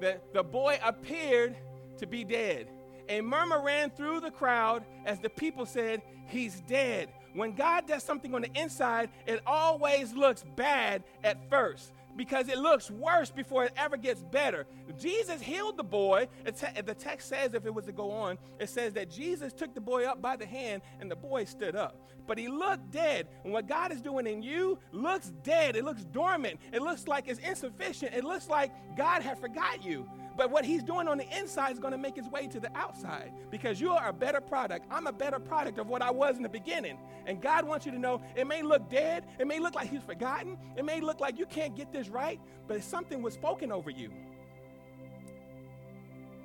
that 0.00 0.32
the 0.32 0.42
boy 0.42 0.78
appeared 0.84 1.56
to 1.98 2.06
be 2.06 2.22
dead. 2.22 2.68
A 3.08 3.20
murmur 3.20 3.62
ran 3.62 3.90
through 3.90 4.20
the 4.20 4.30
crowd 4.30 4.84
as 5.04 5.18
the 5.20 5.30
people 5.30 5.66
said, 5.66 6.02
He's 6.28 6.60
dead. 6.62 7.08
When 7.34 7.52
God 7.54 7.86
does 7.86 8.02
something 8.02 8.34
on 8.34 8.42
the 8.42 8.60
inside, 8.60 9.10
it 9.26 9.40
always 9.46 10.12
looks 10.12 10.44
bad 10.56 11.04
at 11.22 11.48
first 11.48 11.92
because 12.16 12.48
it 12.48 12.58
looks 12.58 12.90
worse 12.90 13.30
before 13.30 13.64
it 13.64 13.72
ever 13.76 13.96
gets 13.96 14.22
better. 14.22 14.66
Jesus 14.98 15.40
healed 15.40 15.76
the 15.76 15.84
boy. 15.84 16.28
The 16.44 16.94
text 16.94 17.28
says, 17.28 17.54
if 17.54 17.66
it 17.66 17.74
was 17.74 17.84
to 17.84 17.92
go 17.92 18.10
on, 18.10 18.38
it 18.58 18.68
says 18.68 18.94
that 18.94 19.10
Jesus 19.10 19.52
took 19.52 19.74
the 19.74 19.80
boy 19.80 20.04
up 20.04 20.22
by 20.22 20.36
the 20.36 20.46
hand 20.46 20.82
and 21.00 21.10
the 21.10 21.16
boy 21.16 21.44
stood 21.44 21.76
up. 21.76 22.00
But 22.26 22.38
he 22.38 22.48
looked 22.48 22.90
dead. 22.90 23.28
And 23.44 23.52
what 23.52 23.68
God 23.68 23.92
is 23.92 24.00
doing 24.00 24.26
in 24.26 24.42
you 24.42 24.78
looks 24.90 25.32
dead. 25.44 25.76
It 25.76 25.84
looks 25.84 26.04
dormant. 26.04 26.58
It 26.72 26.82
looks 26.82 27.06
like 27.06 27.28
it's 27.28 27.38
insufficient. 27.38 28.14
It 28.14 28.24
looks 28.24 28.48
like 28.48 28.72
God 28.96 29.22
had 29.22 29.38
forgot 29.38 29.84
you. 29.84 30.08
But 30.36 30.50
what 30.50 30.64
he's 30.64 30.82
doing 30.82 31.08
on 31.08 31.16
the 31.18 31.38
inside 31.38 31.72
is 31.72 31.78
going 31.78 31.92
to 31.92 31.98
make 31.98 32.14
his 32.14 32.28
way 32.28 32.46
to 32.48 32.60
the 32.60 32.70
outside 32.76 33.32
because 33.50 33.80
you 33.80 33.92
are 33.92 34.08
a 34.08 34.12
better 34.12 34.40
product. 34.40 34.86
I'm 34.90 35.06
a 35.06 35.12
better 35.12 35.38
product 35.38 35.78
of 35.78 35.88
what 35.88 36.02
I 36.02 36.10
was 36.10 36.36
in 36.36 36.42
the 36.42 36.48
beginning. 36.48 36.98
And 37.24 37.40
God 37.40 37.66
wants 37.66 37.86
you 37.86 37.92
to 37.92 37.98
know 37.98 38.20
it 38.36 38.46
may 38.46 38.62
look 38.62 38.90
dead, 38.90 39.24
it 39.38 39.46
may 39.46 39.58
look 39.58 39.74
like 39.74 39.88
he's 39.88 40.02
forgotten, 40.02 40.58
it 40.76 40.84
may 40.84 41.00
look 41.00 41.20
like 41.20 41.38
you 41.38 41.46
can't 41.46 41.74
get 41.74 41.90
this 41.90 42.08
right, 42.08 42.38
but 42.68 42.82
something 42.82 43.22
was 43.22 43.32
spoken 43.34 43.72
over 43.72 43.88
you. 43.88 44.10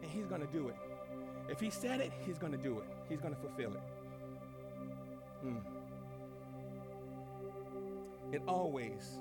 And 0.01 0.09
he's 0.09 0.25
going 0.25 0.41
to 0.41 0.47
do 0.47 0.69
it. 0.69 0.75
If 1.49 1.59
he 1.59 1.69
said 1.69 1.99
it, 1.99 2.13
he's 2.25 2.37
going 2.37 2.53
to 2.53 2.57
do 2.57 2.79
it, 2.79 2.85
he's 3.09 3.19
going 3.19 3.35
to 3.35 3.39
fulfill 3.41 3.73
it. 3.73 3.83
Hmm. 5.41 5.57
It 8.31 8.41
always 8.47 9.19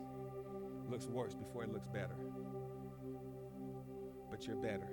looks 0.89 1.07
worse 1.07 1.35
before 1.35 1.65
it 1.65 1.73
looks 1.73 1.89
better 1.89 2.15
but 4.41 4.47
you're 4.47 4.57
better. 4.57 4.89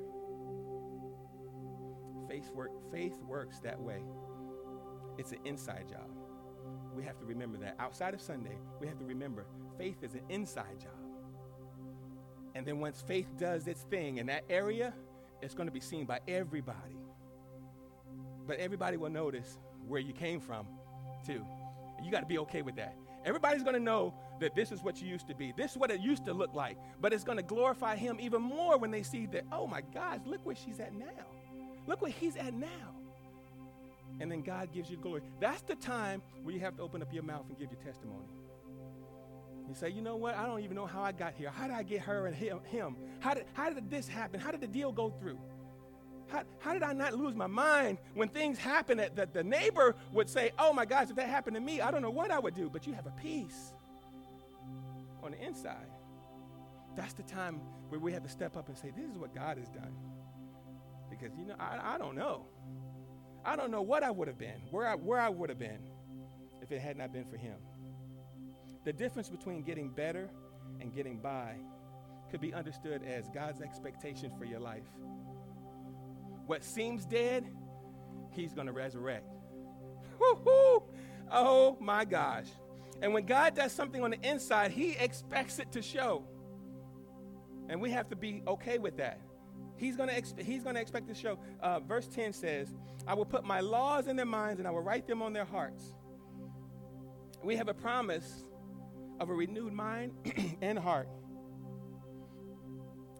Faith, 2.27 2.51
work, 2.53 2.71
faith 2.91 3.17
works 3.23 3.59
that 3.59 3.79
way. 3.79 4.01
It's 5.17 5.31
an 5.31 5.39
inside 5.45 5.85
job. 5.89 6.09
We 6.93 7.03
have 7.03 7.17
to 7.19 7.25
remember 7.25 7.57
that. 7.59 7.75
Outside 7.79 8.13
of 8.13 8.19
Sunday, 8.19 8.57
we 8.81 8.87
have 8.87 8.99
to 8.99 9.05
remember 9.05 9.45
faith 9.77 10.03
is 10.03 10.15
an 10.15 10.21
inside 10.27 10.81
job. 10.81 10.91
And 12.55 12.65
then 12.65 12.79
once 12.79 13.01
faith 13.01 13.27
does 13.37 13.67
its 13.67 13.83
thing 13.83 14.17
in 14.17 14.25
that 14.25 14.43
area, 14.49 14.93
it's 15.41 15.53
going 15.53 15.67
to 15.67 15.73
be 15.73 15.79
seen 15.79 16.05
by 16.05 16.19
everybody. 16.27 16.97
But 18.45 18.57
everybody 18.57 18.97
will 18.97 19.11
notice 19.11 19.59
where 19.87 20.01
you 20.01 20.11
came 20.11 20.41
from, 20.41 20.67
too. 21.25 21.45
You 22.03 22.11
got 22.11 22.21
to 22.21 22.25
be 22.25 22.39
okay 22.39 22.63
with 22.63 22.75
that. 22.75 22.97
Everybody's 23.27 23.61
going 23.61 23.75
to 23.75 23.81
know 23.81 24.13
that 24.39 24.55
this 24.55 24.71
is 24.71 24.81
what 24.81 25.01
you 25.01 25.07
used 25.09 25.27
to 25.27 25.35
be. 25.35 25.51
This 25.51 25.71
is 25.71 25.77
what 25.77 25.91
it 25.91 25.99
used 25.99 26.23
to 26.25 26.33
look 26.33 26.53
like. 26.53 26.77
But 27.01 27.11
it's 27.11 27.25
going 27.25 27.35
to 27.37 27.43
glorify 27.43 27.97
him 27.97 28.19
even 28.21 28.41
more 28.41 28.77
when 28.77 28.89
they 28.89 29.03
see 29.03 29.25
that, 29.27 29.43
oh 29.51 29.67
my 29.67 29.81
gosh, 29.93 30.19
look 30.25 30.45
where 30.45 30.55
she's 30.55 30.79
at 30.79 30.93
now. 30.93 31.25
Look 31.87 32.01
where 32.01 32.11
he's 32.11 32.37
at 32.37 32.53
now. 32.53 32.95
And 34.21 34.31
then 34.31 34.43
God 34.43 34.71
gives 34.71 34.89
you 34.89 34.95
glory. 34.95 35.23
That's 35.41 35.61
the 35.63 35.75
time 35.75 36.21
where 36.41 36.55
you 36.55 36.61
have 36.61 36.77
to 36.77 36.81
open 36.81 37.01
up 37.01 37.13
your 37.13 37.23
mouth 37.23 37.43
and 37.49 37.59
give 37.59 37.69
your 37.69 37.81
testimony. 37.81 38.29
You 39.67 39.75
say, 39.75 39.89
you 39.89 40.01
know 40.01 40.15
what? 40.15 40.35
I 40.37 40.45
don't 40.45 40.61
even 40.61 40.77
know 40.77 40.85
how 40.85 41.01
I 41.01 41.11
got 41.11 41.33
here. 41.33 41.49
How 41.49 41.67
did 41.67 41.75
I 41.75 41.83
get 41.83 41.99
her 42.03 42.27
and 42.27 42.35
him? 42.35 42.95
How, 43.19 43.33
did, 43.33 43.45
how 43.51 43.69
did 43.69 43.91
this 43.91 44.07
happen? 44.07 44.39
How 44.39 44.51
did 44.51 44.61
the 44.61 44.67
deal 44.67 44.93
go 44.93 45.09
through? 45.09 45.37
How, 46.29 46.43
how 46.59 46.73
did 46.73 46.83
I 46.83 46.93
not 46.93 47.13
lose 47.13 47.35
my 47.35 47.47
mind 47.47 47.97
when 48.13 48.29
things 48.29 48.57
happen 48.57 48.97
that, 48.97 49.15
that 49.15 49.33
the 49.33 49.43
neighbor 49.43 49.95
would 50.11 50.29
say, 50.29 50.51
oh 50.59 50.73
my 50.73 50.85
gosh, 50.85 51.09
if 51.09 51.15
that 51.15 51.29
happened 51.29 51.55
to 51.55 51.61
me, 51.61 51.79
I 51.81 51.91
don't 51.91 52.01
know 52.01 52.09
what 52.09 52.31
I 52.31 52.39
would 52.39 52.55
do. 52.55 52.69
But 52.69 52.85
you 52.85 52.93
have 52.93 53.07
a 53.07 53.11
peace 53.11 53.73
on 55.23 55.31
the 55.31 55.41
inside. 55.41 55.87
That's 56.95 57.13
the 57.13 57.23
time 57.23 57.61
where 57.89 57.99
we 57.99 58.11
have 58.11 58.23
to 58.23 58.29
step 58.29 58.57
up 58.57 58.67
and 58.67 58.77
say, 58.77 58.91
This 58.95 59.09
is 59.09 59.17
what 59.17 59.33
God 59.33 59.57
has 59.57 59.69
done. 59.69 59.95
Because, 61.09 61.31
you 61.37 61.45
know, 61.45 61.55
I, 61.59 61.95
I 61.95 61.97
don't 61.97 62.15
know. 62.15 62.45
I 63.45 63.55
don't 63.55 63.71
know 63.71 63.81
what 63.81 64.03
I 64.03 64.11
would 64.11 64.27
have 64.27 64.37
been, 64.37 64.61
where 64.71 64.87
I, 64.87 64.95
where 64.95 65.19
I 65.19 65.29
would 65.29 65.49
have 65.49 65.59
been 65.59 65.79
if 66.61 66.71
it 66.71 66.81
had 66.81 66.97
not 66.97 67.13
been 67.13 67.25
for 67.25 67.37
Him. 67.37 67.55
The 68.83 68.91
difference 68.91 69.29
between 69.29 69.63
getting 69.63 69.89
better 69.89 70.29
and 70.81 70.93
getting 70.93 71.19
by 71.19 71.55
could 72.29 72.41
be 72.41 72.53
understood 72.53 73.03
as 73.03 73.29
God's 73.29 73.61
expectation 73.61 74.31
for 74.37 74.45
your 74.45 74.59
life. 74.59 74.87
What 76.47 76.63
seems 76.63 77.05
dead, 77.05 77.45
He's 78.31 78.53
going 78.53 78.67
to 78.67 78.73
resurrect. 78.73 79.25
Woo-hoo! 80.19 80.83
Oh 81.31 81.77
my 81.79 82.05
gosh. 82.05 82.47
And 83.01 83.13
when 83.13 83.25
God 83.25 83.55
does 83.55 83.71
something 83.71 84.03
on 84.03 84.11
the 84.11 84.21
inside, 84.27 84.71
He 84.71 84.91
expects 84.91 85.59
it 85.59 85.71
to 85.73 85.81
show. 85.81 86.23
And 87.69 87.81
we 87.81 87.91
have 87.91 88.09
to 88.09 88.15
be 88.15 88.41
okay 88.47 88.77
with 88.77 88.97
that. 88.97 89.19
He's 89.75 89.95
going 89.95 90.09
to 90.09 90.43
he's 90.43 90.63
going 90.63 90.75
to 90.75 90.81
expect 90.81 91.07
to 91.09 91.13
show. 91.13 91.37
Uh, 91.59 91.79
verse 91.79 92.07
10 92.07 92.33
says, 92.33 92.73
I 93.05 93.13
will 93.13 93.25
put 93.25 93.43
my 93.43 93.59
laws 93.59 94.07
in 94.07 94.15
their 94.15 94.25
minds 94.25 94.59
and 94.59 94.67
I 94.67 94.71
will 94.71 94.81
write 94.81 95.07
them 95.07 95.21
on 95.21 95.33
their 95.33 95.45
hearts. 95.45 95.93
We 97.43 97.55
have 97.57 97.67
a 97.67 97.73
promise 97.73 98.45
of 99.19 99.29
a 99.29 99.33
renewed 99.33 99.73
mind 99.73 100.13
and 100.61 100.79
heart, 100.79 101.09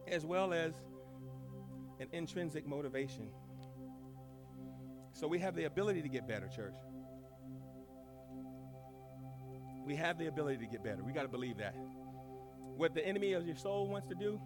as 0.07 0.25
well 0.25 0.53
as 0.53 0.73
an 1.99 2.07
intrinsic 2.11 2.67
motivation. 2.67 3.29
So 5.13 5.27
we 5.27 5.39
have 5.39 5.55
the 5.55 5.65
ability 5.65 6.01
to 6.03 6.09
get 6.09 6.27
better, 6.27 6.47
church. 6.47 6.75
We 9.85 9.95
have 9.95 10.19
the 10.19 10.27
ability 10.27 10.57
to 10.65 10.67
get 10.67 10.83
better. 10.83 11.03
We 11.03 11.13
got 11.13 11.23
to 11.23 11.27
believe 11.27 11.57
that. 11.57 11.75
What 12.75 12.93
the 12.93 13.05
enemy 13.05 13.33
of 13.33 13.47
your 13.47 13.55
soul 13.55 13.87
wants 13.87 14.07
to 14.09 14.15
do 14.15 14.39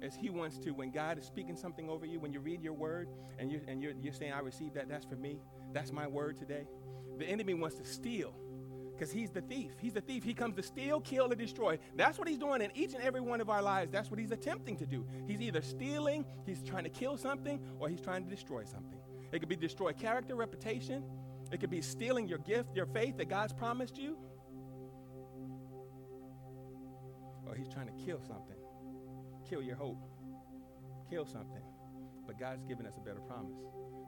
is 0.00 0.14
he 0.14 0.30
wants 0.30 0.58
to, 0.58 0.70
when 0.70 0.90
God 0.90 1.18
is 1.18 1.24
speaking 1.24 1.56
something 1.56 1.88
over 1.88 2.06
you, 2.06 2.20
when 2.20 2.32
you 2.32 2.40
read 2.40 2.62
your 2.62 2.72
word 2.72 3.08
and 3.38 3.50
you're, 3.50 3.62
and 3.66 3.82
you're, 3.82 3.92
you're 4.00 4.12
saying, 4.12 4.32
I 4.32 4.40
receive 4.40 4.74
that, 4.74 4.88
that's 4.88 5.04
for 5.04 5.16
me, 5.16 5.38
that's 5.72 5.92
my 5.92 6.06
word 6.06 6.36
today. 6.36 6.66
The 7.18 7.24
enemy 7.24 7.54
wants 7.54 7.76
to 7.76 7.84
steal 7.84 8.34
because 8.92 9.10
he's 9.10 9.30
the 9.30 9.40
thief. 9.40 9.72
He's 9.80 9.92
the 9.92 10.00
thief. 10.00 10.22
He 10.22 10.34
comes 10.34 10.54
to 10.56 10.62
steal, 10.62 11.00
kill, 11.00 11.26
and 11.26 11.38
destroy. 11.38 11.78
That's 11.96 12.18
what 12.18 12.28
he's 12.28 12.38
doing 12.38 12.62
in 12.62 12.70
each 12.74 12.94
and 12.94 13.02
every 13.02 13.20
one 13.20 13.40
of 13.40 13.50
our 13.50 13.62
lives. 13.62 13.90
That's 13.90 14.10
what 14.10 14.20
he's 14.20 14.30
attempting 14.30 14.76
to 14.76 14.86
do. 14.86 15.06
He's 15.26 15.40
either 15.40 15.62
stealing, 15.62 16.24
he's 16.46 16.62
trying 16.62 16.84
to 16.84 16.90
kill 16.90 17.16
something, 17.16 17.60
or 17.78 17.88
he's 17.88 18.00
trying 18.00 18.24
to 18.24 18.30
destroy 18.30 18.64
something. 18.64 18.98
It 19.32 19.40
could 19.40 19.48
be 19.48 19.56
destroy 19.56 19.92
character, 19.92 20.34
reputation. 20.34 21.02
It 21.50 21.60
could 21.60 21.70
be 21.70 21.82
stealing 21.82 22.28
your 22.28 22.38
gift, 22.38 22.76
your 22.76 22.86
faith 22.86 23.16
that 23.18 23.28
God's 23.28 23.52
promised 23.52 23.98
you. 23.98 24.16
Or 27.46 27.54
he's 27.54 27.68
trying 27.68 27.86
to 27.86 28.04
kill 28.04 28.20
something, 28.20 28.56
kill 29.48 29.62
your 29.62 29.76
hope, 29.76 29.98
kill 31.10 31.26
something. 31.26 31.62
But 32.26 32.38
God's 32.38 32.64
given 32.64 32.86
us 32.86 32.96
a 32.96 33.00
better 33.00 33.20
promise. 33.20 33.58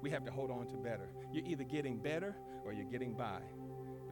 We 0.00 0.10
have 0.10 0.24
to 0.24 0.30
hold 0.30 0.50
on 0.50 0.66
to 0.68 0.76
better. 0.76 1.08
You're 1.32 1.46
either 1.46 1.64
getting 1.64 1.98
better 1.98 2.36
or 2.64 2.72
you're 2.72 2.84
getting 2.84 3.14
by. 3.14 3.40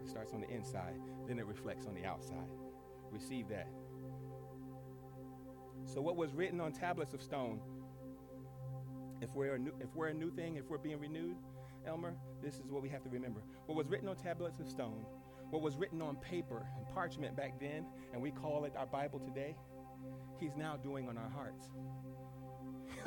It 0.03 0.09
starts 0.09 0.33
on 0.33 0.41
the 0.41 0.51
inside, 0.51 1.01
then 1.29 1.39
it 1.39 1.47
reflects 1.47 1.87
on 1.87 1.95
the 1.95 2.05
outside. 2.05 2.49
Receive 3.11 3.49
that. 3.49 3.69
So, 5.85 6.01
what 6.01 6.17
was 6.17 6.35
written 6.35 6.61
on 6.61 6.73
tablets 6.73 7.13
of 7.13 7.23
stone, 7.23 7.61
if 9.21 9.35
we're, 9.35 9.55
a 9.55 9.59
new, 9.59 9.73
if 9.81 9.95
we're 9.95 10.09
a 10.09 10.15
new 10.15 10.31
thing, 10.31 10.57
if 10.57 10.69
we're 10.69 10.79
being 10.79 10.99
renewed, 10.99 11.37
Elmer, 11.87 12.15
this 12.43 12.55
is 12.55 12.71
what 12.71 12.83
we 12.83 12.89
have 12.89 13.03
to 13.03 13.11
remember. 13.11 13.43
What 13.67 13.77
was 13.77 13.89
written 13.89 14.09
on 14.09 14.17
tablets 14.17 14.59
of 14.61 14.69
stone, 14.69 15.05
what 15.51 15.63
was 15.63 15.77
written 15.77 16.01
on 16.01 16.17
paper 16.17 16.67
and 16.77 16.89
parchment 16.95 17.37
back 17.37 17.61
then, 17.61 17.87
and 18.13 18.23
we 18.23 18.31
call 18.31 18.65
it 18.65 18.75
our 18.77 18.87
Bible 18.87 19.21
today, 19.21 19.57
He's 20.43 20.57
now 20.57 20.77
doing 20.77 21.09
on 21.09 21.17
our 21.17 21.31
hearts. 21.31 21.71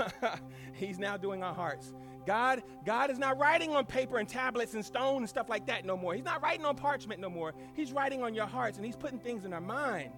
He's 0.74 1.00
now 1.00 1.18
doing 1.18 1.44
our 1.44 1.54
hearts. 1.54 1.94
God, 2.26 2.64
God 2.86 3.12
is 3.12 3.20
not 3.20 3.38
writing 3.38 3.76
on 3.76 3.86
paper 3.86 4.18
and 4.18 4.28
tablets 4.28 4.74
and 4.74 4.84
stone 4.84 5.18
and 5.18 5.30
stuff 5.30 5.48
like 5.48 5.68
that 5.68 5.86
no 5.86 5.96
more. 5.96 6.14
He's 6.16 6.26
not 6.26 6.42
writing 6.42 6.66
on 6.66 6.76
parchment 6.76 7.22
no 7.22 7.30
more. 7.30 7.54
He's 7.76 7.92
writing 7.92 8.24
on 8.24 8.34
your 8.34 8.48
hearts 8.48 8.78
and 8.78 8.86
he's 8.86 8.96
putting 8.96 9.20
things 9.20 9.46
in 9.46 9.54
our 9.54 9.62
mind 9.62 10.12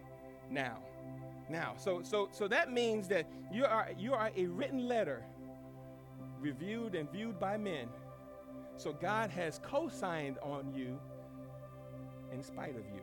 now. 0.50 0.80
Now, 1.50 1.76
so 1.78 2.02
so 2.04 2.30
so 2.32 2.48
that 2.48 2.72
means 2.72 3.08
that 3.08 3.30
you 3.52 3.66
are 3.66 3.90
you 3.98 4.14
are 4.14 4.32
a 4.36 4.48
written 4.48 4.88
letter 4.88 5.24
reviewed 6.40 6.96
and 6.96 7.10
viewed 7.12 7.40
by 7.40 7.58
men. 7.58 7.88
So 8.78 8.94
God 8.94 9.30
has 9.32 9.60
co-signed 9.64 10.38
on 10.44 10.74
you 10.74 11.00
in 12.32 12.44
spite 12.44 12.76
of 12.76 12.84
you. 12.94 13.02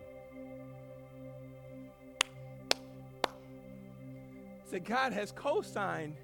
So 4.71 4.79
God 4.79 5.13
has 5.13 5.33
co-signed 5.33 6.17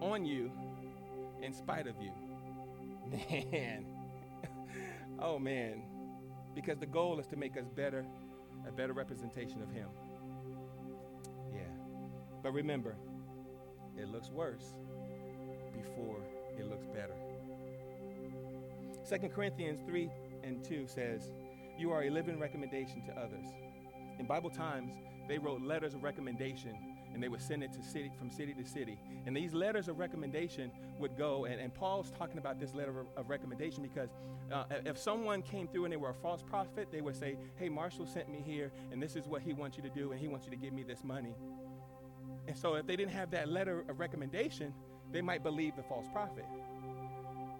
on 0.00 0.24
you 0.24 0.50
in 1.42 1.52
spite 1.52 1.86
of 1.86 1.94
you. 2.00 2.12
Man. 3.52 3.86
oh, 5.18 5.38
man. 5.38 5.82
Because 6.54 6.78
the 6.78 6.86
goal 6.86 7.18
is 7.18 7.26
to 7.28 7.36
make 7.36 7.56
us 7.56 7.66
better, 7.74 8.04
a 8.66 8.72
better 8.72 8.92
representation 8.92 9.62
of 9.62 9.70
Him. 9.70 9.88
Yeah. 11.52 11.62
But 12.42 12.52
remember, 12.52 12.96
it 13.96 14.08
looks 14.08 14.30
worse 14.30 14.74
before 15.72 16.18
it 16.58 16.68
looks 16.68 16.86
better. 16.86 17.14
2 19.08 19.28
Corinthians 19.28 19.80
3 19.86 20.10
and 20.44 20.64
2 20.64 20.86
says, 20.86 21.32
You 21.78 21.90
are 21.90 22.04
a 22.04 22.10
living 22.10 22.38
recommendation 22.38 23.04
to 23.06 23.12
others. 23.12 23.46
In 24.18 24.26
Bible 24.26 24.50
times, 24.50 24.92
they 25.28 25.38
wrote 25.38 25.62
letters 25.62 25.94
of 25.94 26.02
recommendation 26.02 26.89
and 27.12 27.22
they 27.22 27.28
would 27.28 27.42
send 27.42 27.62
it 27.62 27.72
to 27.72 27.82
city 27.82 28.10
from 28.18 28.30
city 28.30 28.54
to 28.54 28.64
city. 28.64 28.98
And 29.26 29.36
these 29.36 29.52
letters 29.52 29.88
of 29.88 29.98
recommendation 29.98 30.70
would 30.98 31.16
go, 31.16 31.44
and, 31.44 31.60
and 31.60 31.74
Paul's 31.74 32.10
talking 32.10 32.38
about 32.38 32.60
this 32.60 32.74
letter 32.74 33.06
of, 33.16 33.28
recommendation 33.28 33.82
because 33.82 34.10
uh, 34.52 34.64
if 34.84 34.98
someone 34.98 35.42
came 35.42 35.68
through 35.68 35.84
and 35.84 35.92
they 35.92 35.96
were 35.96 36.10
a 36.10 36.14
false 36.14 36.42
prophet, 36.42 36.88
they 36.90 37.00
would 37.00 37.14
say, 37.14 37.36
Hey, 37.56 37.68
Marshall 37.68 38.06
sent 38.06 38.28
me 38.28 38.42
here, 38.44 38.72
and 38.90 39.00
this 39.00 39.14
is 39.14 39.26
what 39.26 39.42
he 39.42 39.52
wants 39.52 39.76
you 39.76 39.82
to 39.84 39.90
do, 39.90 40.10
and 40.10 40.20
he 40.20 40.26
wants 40.26 40.46
you 40.46 40.50
to 40.50 40.56
give 40.56 40.72
me 40.72 40.82
this 40.82 41.04
money. 41.04 41.34
And 42.48 42.56
so 42.56 42.74
if 42.74 42.86
they 42.86 42.96
didn't 42.96 43.12
have 43.12 43.30
that 43.30 43.48
letter 43.48 43.84
of 43.88 44.00
recommendation, 44.00 44.74
they 45.12 45.22
might 45.22 45.42
believe 45.42 45.76
the 45.76 45.82
false 45.82 46.06
prophet. 46.12 46.44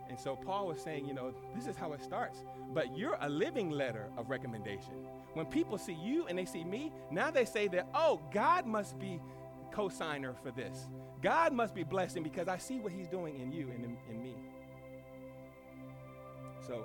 And 0.09 0.19
so 0.19 0.35
Paul 0.35 0.67
was 0.67 0.81
saying, 0.81 1.07
you 1.07 1.15
know, 1.15 1.33
this 1.55 1.69
is 1.69 1.77
how 1.77 1.93
it 1.93 2.03
starts. 2.03 2.45
But 2.75 2.97
you're 2.97 3.17
a 3.21 3.29
living 3.29 3.71
letter 3.71 4.07
of 4.17 4.29
recommendation. 4.29 4.93
When 5.35 5.47
people 5.47 5.79
see 5.79 5.95
you 5.95 6.27
and 6.27 6.37
they 6.37 6.45
see 6.45 6.65
me, 6.65 6.93
now 7.13 7.31
they 7.31 7.45
say 7.45 7.69
that, 7.69 7.89
oh, 7.95 8.21
God 8.33 8.67
must 8.67 8.99
be 8.99 9.21
co-signer 9.73 10.35
for 10.43 10.51
this. 10.51 10.89
God 11.23 11.53
must 11.53 11.75
be 11.75 11.83
blessing 11.83 12.23
because 12.23 12.49
I 12.49 12.59
see 12.59 12.81
what 12.81 12.93
he's 12.93 13.09
doing 13.09 13.39
in 13.41 13.53
you 13.53 13.71
and 13.71 13.85
in, 13.85 13.97
in 14.11 14.23
me. 14.23 14.37
So, 16.67 16.85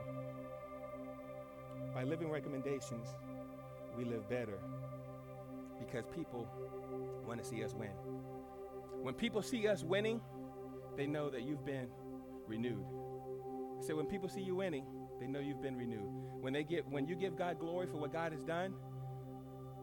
by 1.94 2.04
living 2.04 2.30
recommendations, 2.30 3.08
we 3.98 4.06
live 4.06 4.30
better 4.30 4.60
because 5.80 6.06
people 6.14 6.48
want 7.28 7.42
to 7.42 7.48
see 7.48 7.64
us 7.64 7.74
win. 7.74 7.92
When 9.02 9.14
people 9.14 9.42
see 9.42 9.68
us 9.68 9.84
winning, 9.84 10.22
they 10.98 11.06
know 11.06 11.30
that 11.30 11.44
you've 11.44 11.66
been 11.66 11.88
renewed. 12.48 12.86
So 13.82 13.96
when 13.96 14.06
people 14.06 14.30
see 14.30 14.42
you 14.42 14.56
winning, 14.56 14.86
they 15.20 15.28
know 15.28 15.40
you've 15.40 15.62
been 15.62 15.78
renewed. 15.78 16.10
When 16.42 16.54
they 16.54 16.64
get 16.64 16.88
when 16.88 17.08
you 17.08 17.16
give 17.16 17.38
God 17.38 17.60
glory 17.60 17.88
for 17.88 17.98
what 17.98 18.12
God 18.12 18.32
has 18.32 18.44
done, 18.44 18.74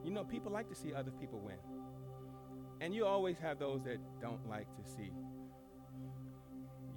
you 0.05 0.11
know 0.11 0.25
people 0.25 0.51
like 0.51 0.69
to 0.69 0.75
see 0.75 0.93
other 0.93 1.11
people 1.11 1.41
win. 1.41 1.57
And 2.83 2.93
you 2.93 3.07
always 3.07 3.39
have 3.39 3.61
those 3.61 3.85
that 3.85 3.99
don't 4.21 4.45
like 4.51 4.67
to 4.75 4.83
see 4.91 5.13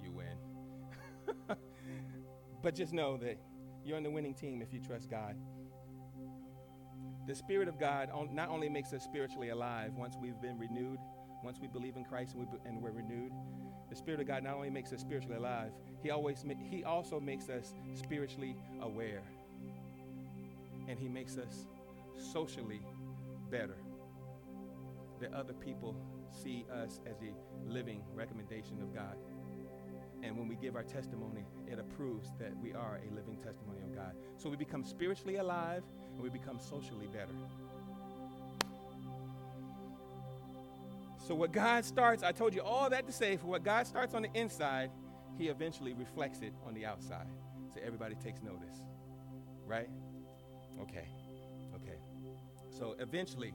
you 0.02 0.10
win. 0.10 1.36
but 2.62 2.74
just 2.74 2.92
know 2.92 3.16
that 3.18 3.38
you're 3.84 3.96
on 3.96 4.02
the 4.02 4.10
winning 4.10 4.34
team 4.34 4.60
if 4.60 4.74
you 4.74 4.80
trust 4.80 5.08
God. 5.08 5.36
The 7.28 7.36
Spirit 7.36 7.68
of 7.68 7.78
God 7.78 8.10
not 8.32 8.48
only 8.48 8.68
makes 8.68 8.92
us 8.92 9.04
spiritually 9.04 9.50
alive 9.50 9.92
once 9.96 10.16
we've 10.20 10.40
been 10.42 10.58
renewed, 10.58 10.98
once 11.44 11.60
we 11.62 11.68
believe 11.68 11.96
in 11.96 12.04
Christ 12.04 12.34
and, 12.34 12.48
we, 12.48 12.58
and 12.68 12.82
we're 12.82 12.90
renewed, 12.90 13.30
the 13.88 13.94
Spirit 13.94 14.20
of 14.20 14.26
God 14.26 14.42
not 14.42 14.54
only 14.54 14.70
makes 14.70 14.92
us 14.92 15.00
spiritually 15.00 15.36
alive, 15.36 15.70
He 16.02 16.10
always 16.10 16.44
He 16.68 16.82
also 16.82 17.20
makes 17.20 17.48
us 17.48 17.74
spiritually 17.94 18.56
aware. 18.82 19.22
And 20.88 20.98
He 20.98 21.08
makes 21.08 21.38
us 21.38 21.66
socially 22.18 22.80
better 23.52 23.76
that 25.20 25.32
other 25.32 25.52
people 25.52 25.96
see 26.30 26.66
us 26.72 27.00
as 27.06 27.16
a 27.22 27.32
living 27.68 28.02
recommendation 28.14 28.80
of 28.80 28.94
God. 28.94 29.16
And 30.22 30.36
when 30.36 30.48
we 30.48 30.56
give 30.56 30.76
our 30.76 30.82
testimony, 30.82 31.44
it 31.66 31.78
approves 31.78 32.32
that 32.38 32.56
we 32.62 32.72
are 32.72 33.00
a 33.06 33.14
living 33.14 33.36
testimony 33.36 33.82
of 33.82 33.94
God. 33.94 34.14
So 34.38 34.48
we 34.48 34.56
become 34.56 34.82
spiritually 34.84 35.36
alive 35.36 35.82
and 36.14 36.22
we 36.22 36.30
become 36.30 36.58
socially 36.58 37.06
better. 37.06 37.34
So, 41.26 41.34
what 41.34 41.50
God 41.50 41.84
starts, 41.84 42.22
I 42.22 42.30
told 42.30 42.54
you 42.54 42.62
all 42.62 42.88
that 42.88 43.04
to 43.06 43.12
say, 43.12 43.36
for 43.36 43.48
what 43.48 43.64
God 43.64 43.86
starts 43.86 44.14
on 44.14 44.22
the 44.22 44.28
inside, 44.34 44.90
He 45.36 45.48
eventually 45.48 45.92
reflects 45.92 46.40
it 46.40 46.52
on 46.64 46.72
the 46.72 46.86
outside. 46.86 47.26
So 47.74 47.80
everybody 47.84 48.14
takes 48.14 48.42
notice. 48.42 48.84
Right? 49.66 49.88
Okay. 50.80 51.08
Okay. 51.74 51.98
So, 52.70 52.94
eventually, 53.00 53.54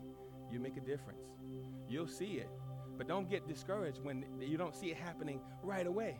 you 0.51 0.59
make 0.59 0.77
a 0.77 0.81
difference. 0.81 1.23
You'll 1.87 2.07
see 2.07 2.33
it. 2.33 2.49
But 2.97 3.07
don't 3.07 3.29
get 3.29 3.47
discouraged 3.47 3.99
when 4.03 4.25
you 4.39 4.57
don't 4.57 4.75
see 4.75 4.87
it 4.87 4.97
happening 4.97 5.39
right 5.63 5.87
away. 5.87 6.19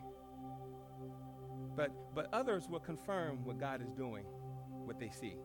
But 1.76 1.91
but 2.13 2.28
others 2.34 2.67
will 2.70 2.80
confirm 2.80 3.46
what 3.46 3.60
God 3.60 3.82
is 3.82 3.91
doing, 3.91 4.26
what 4.86 5.00
they 5.00 5.10
see. 5.10 5.36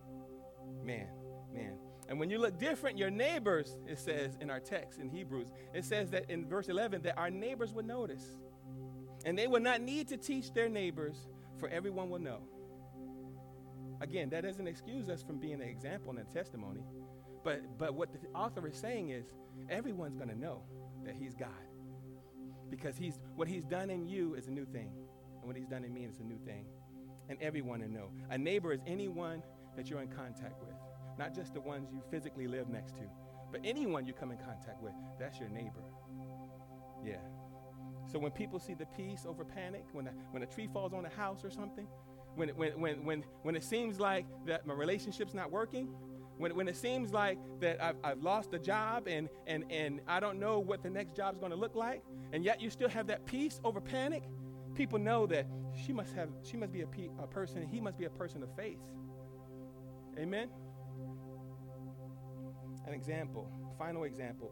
Man, 0.83 1.07
man. 1.53 1.77
And 2.09 2.19
when 2.19 2.29
you 2.29 2.39
look 2.39 2.57
different, 2.57 2.97
your 2.97 3.09
neighbors, 3.09 3.77
it 3.85 3.99
says 3.99 4.37
in 4.39 4.49
our 4.49 4.59
text 4.59 4.99
in 4.99 5.09
Hebrews, 5.09 5.49
it 5.73 5.83
says 5.83 6.09
that 6.11 6.29
in 6.29 6.47
verse 6.47 6.69
11 6.69 7.01
that 7.01 7.17
our 7.17 7.29
neighbors 7.29 7.73
will 7.73 7.83
notice. 7.83 8.25
And 9.25 9.37
they 9.37 9.47
will 9.47 9.59
not 9.59 9.81
need 9.81 10.07
to 10.09 10.17
teach 10.17 10.53
their 10.53 10.69
neighbors, 10.69 11.27
for 11.59 11.67
everyone 11.67 12.09
will 12.09 12.19
know. 12.19 12.39
Again, 13.99 14.29
that 14.29 14.43
doesn't 14.43 14.67
excuse 14.67 15.09
us 15.09 15.21
from 15.23 15.37
being 15.37 15.55
an 15.55 15.67
example 15.67 16.11
and 16.11 16.19
a 16.19 16.23
testimony. 16.33 16.81
But, 17.47 17.77
but 17.77 17.93
what 17.93 18.09
the 18.11 18.19
author 18.35 18.67
is 18.67 18.75
saying 18.75 19.11
is 19.11 19.23
everyone's 19.69 20.17
going 20.17 20.27
to 20.27 20.37
know 20.37 20.63
that 21.05 21.15
he's 21.15 21.33
God. 21.33 21.47
Because 22.69 22.97
he's, 22.97 23.21
what 23.37 23.47
he's 23.47 23.63
done 23.63 23.89
in 23.89 24.05
you 24.05 24.33
is 24.33 24.47
a 24.47 24.51
new 24.51 24.65
thing. 24.65 24.91
And 25.39 25.47
what 25.47 25.55
he's 25.55 25.69
done 25.69 25.85
in 25.85 25.93
me 25.93 26.03
is 26.03 26.19
a 26.19 26.23
new 26.23 26.39
thing. 26.45 26.65
And 27.29 27.41
everyone 27.41 27.79
to 27.79 27.87
know. 27.87 28.09
A 28.31 28.37
neighbor 28.37 28.73
is 28.73 28.81
anyone 28.85 29.41
that 29.77 29.89
you're 29.89 30.01
in 30.01 30.09
contact 30.09 30.59
with, 30.59 30.75
not 31.17 31.33
just 31.33 31.53
the 31.53 31.61
ones 31.61 31.87
you 31.89 32.01
physically 32.11 32.47
live 32.49 32.67
next 32.67 32.97
to, 32.97 33.03
but 33.49 33.61
anyone 33.63 34.05
you 34.05 34.11
come 34.11 34.31
in 34.31 34.37
contact 34.39 34.83
with, 34.83 34.91
that's 35.17 35.39
your 35.39 35.47
neighbor. 35.47 35.85
Yeah. 37.01 37.15
So 38.11 38.19
when 38.19 38.31
people 38.31 38.59
see 38.59 38.73
the 38.73 38.87
peace 38.87 39.25
over 39.25 39.45
panic, 39.45 39.85
when 39.93 40.07
a, 40.07 40.11
when 40.31 40.43
a 40.43 40.47
tree 40.47 40.67
falls 40.73 40.91
on 40.91 41.05
a 41.05 41.09
house 41.15 41.45
or 41.45 41.49
something, 41.49 41.87
when, 42.35 42.49
when, 42.49 42.77
when, 42.77 43.05
when, 43.05 43.23
when 43.43 43.55
it 43.55 43.63
seems 43.63 44.01
like 44.01 44.25
that 44.47 44.67
my 44.67 44.73
relationship's 44.73 45.33
not 45.33 45.49
working, 45.49 45.87
when, 46.37 46.55
when 46.55 46.67
it 46.67 46.75
seems 46.75 47.11
like 47.11 47.37
that 47.59 47.81
I've, 47.83 47.95
I've 48.03 48.21
lost 48.21 48.53
a 48.53 48.59
job 48.59 49.07
and, 49.07 49.29
and, 49.47 49.65
and 49.71 50.01
I 50.07 50.19
don't 50.19 50.39
know 50.39 50.59
what 50.59 50.83
the 50.83 50.89
next 50.89 51.15
job 51.15 51.33
is 51.33 51.39
going 51.39 51.51
to 51.51 51.57
look 51.57 51.75
like, 51.75 52.03
and 52.31 52.43
yet 52.43 52.61
you 52.61 52.69
still 52.69 52.89
have 52.89 53.07
that 53.07 53.25
peace 53.25 53.59
over 53.63 53.81
panic, 53.81 54.23
people 54.75 54.99
know 54.99 55.25
that 55.27 55.47
she 55.85 55.91
must 55.93 56.13
have 56.13 56.29
she 56.43 56.57
must 56.57 56.71
be 56.71 56.81
a, 56.81 56.87
pe- 56.87 57.09
a 57.21 57.27
person 57.27 57.67
he 57.67 57.81
must 57.81 57.97
be 57.97 58.05
a 58.05 58.09
person 58.09 58.43
of 58.43 58.55
faith. 58.55 58.79
Amen? 60.17 60.49
An 62.87 62.93
example 62.93 63.51
final 63.77 64.05
example 64.05 64.51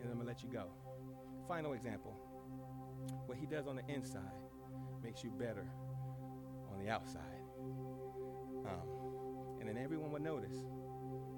and 0.00 0.10
i'm 0.10 0.14
going 0.14 0.20
to 0.20 0.26
let 0.26 0.42
you 0.42 0.48
go. 0.48 0.66
Final 1.48 1.72
example. 1.72 2.16
What 3.26 3.36
he 3.36 3.46
does 3.46 3.66
on 3.66 3.76
the 3.76 3.82
inside 3.92 4.20
makes 5.02 5.22
you 5.24 5.30
better 5.30 5.66
on 6.72 6.82
the 6.82 6.90
outside. 6.90 7.22
Um, 8.64 8.88
and 9.58 9.68
then 9.68 9.76
everyone 9.76 10.12
would 10.12 10.22
notice, 10.22 10.56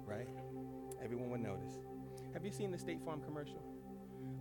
right? 0.05 0.27
Everyone 1.03 1.29
would 1.31 1.41
notice. 1.41 1.79
Have 2.33 2.45
you 2.45 2.51
seen 2.51 2.71
the 2.71 2.77
State 2.77 3.01
Farm 3.03 3.21
commercial 3.21 3.61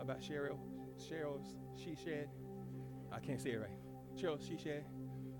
about 0.01 0.21
Cheryl, 0.21 0.59
Cheryl's 0.99 1.57
She 1.77 1.95
Shed? 1.95 2.29
I 3.13 3.19
can't 3.19 3.41
say 3.41 3.51
it 3.51 3.61
right. 3.61 3.77
Cheryl 4.17 4.41
She 4.47 4.57
Shed. 4.57 4.85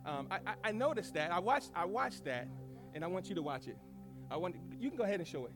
Um, 0.05 0.27
I, 0.31 0.39
I, 0.47 0.55
I 0.65 0.73
noticed 0.73 1.15
that. 1.15 1.33
I 1.33 1.39
watched, 1.39 1.71
I 1.75 1.85
watched 1.85 2.25
that, 2.25 2.49
and 2.95 3.05
I 3.05 3.07
want 3.07 3.29
you 3.29 3.35
to 3.37 3.43
watch 3.43 3.69
it. 3.69 3.77
I 4.31 4.37
want 4.37 4.57
you 4.81 4.89
can 4.89 4.99
go 4.99 5.05
ahead 5.05 5.21
and 5.21 5.29
show 5.29 5.47
it. 5.47 5.53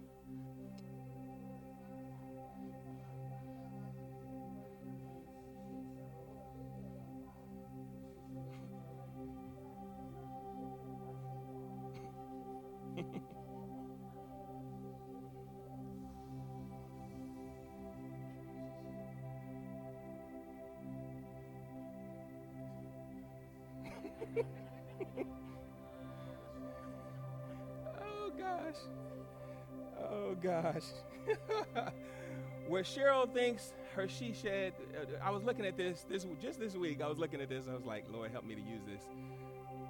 Cheryl 32.87 33.33
thinks 33.33 33.75
her 33.95 34.09
she 34.09 34.33
shed. 34.33 34.75
Uh, 34.97 35.25
I 35.25 35.31
was 35.31 35.43
looking 35.43 35.65
at 35.65 35.77
this 35.77 36.05
this 36.09 36.27
just 36.41 36.61
this 36.61 36.75
week. 36.75 37.03
I 37.03 37.09
was 37.09 37.19
looking 37.19 37.41
at 37.41 37.49
this. 37.49 37.67
I 37.69 37.75
was 37.75 37.85
like, 37.85 38.05
Lord, 38.13 38.31
help 38.31 38.45
me 38.45 38.55
to 38.55 38.61
use 38.61 38.83
this 38.87 39.03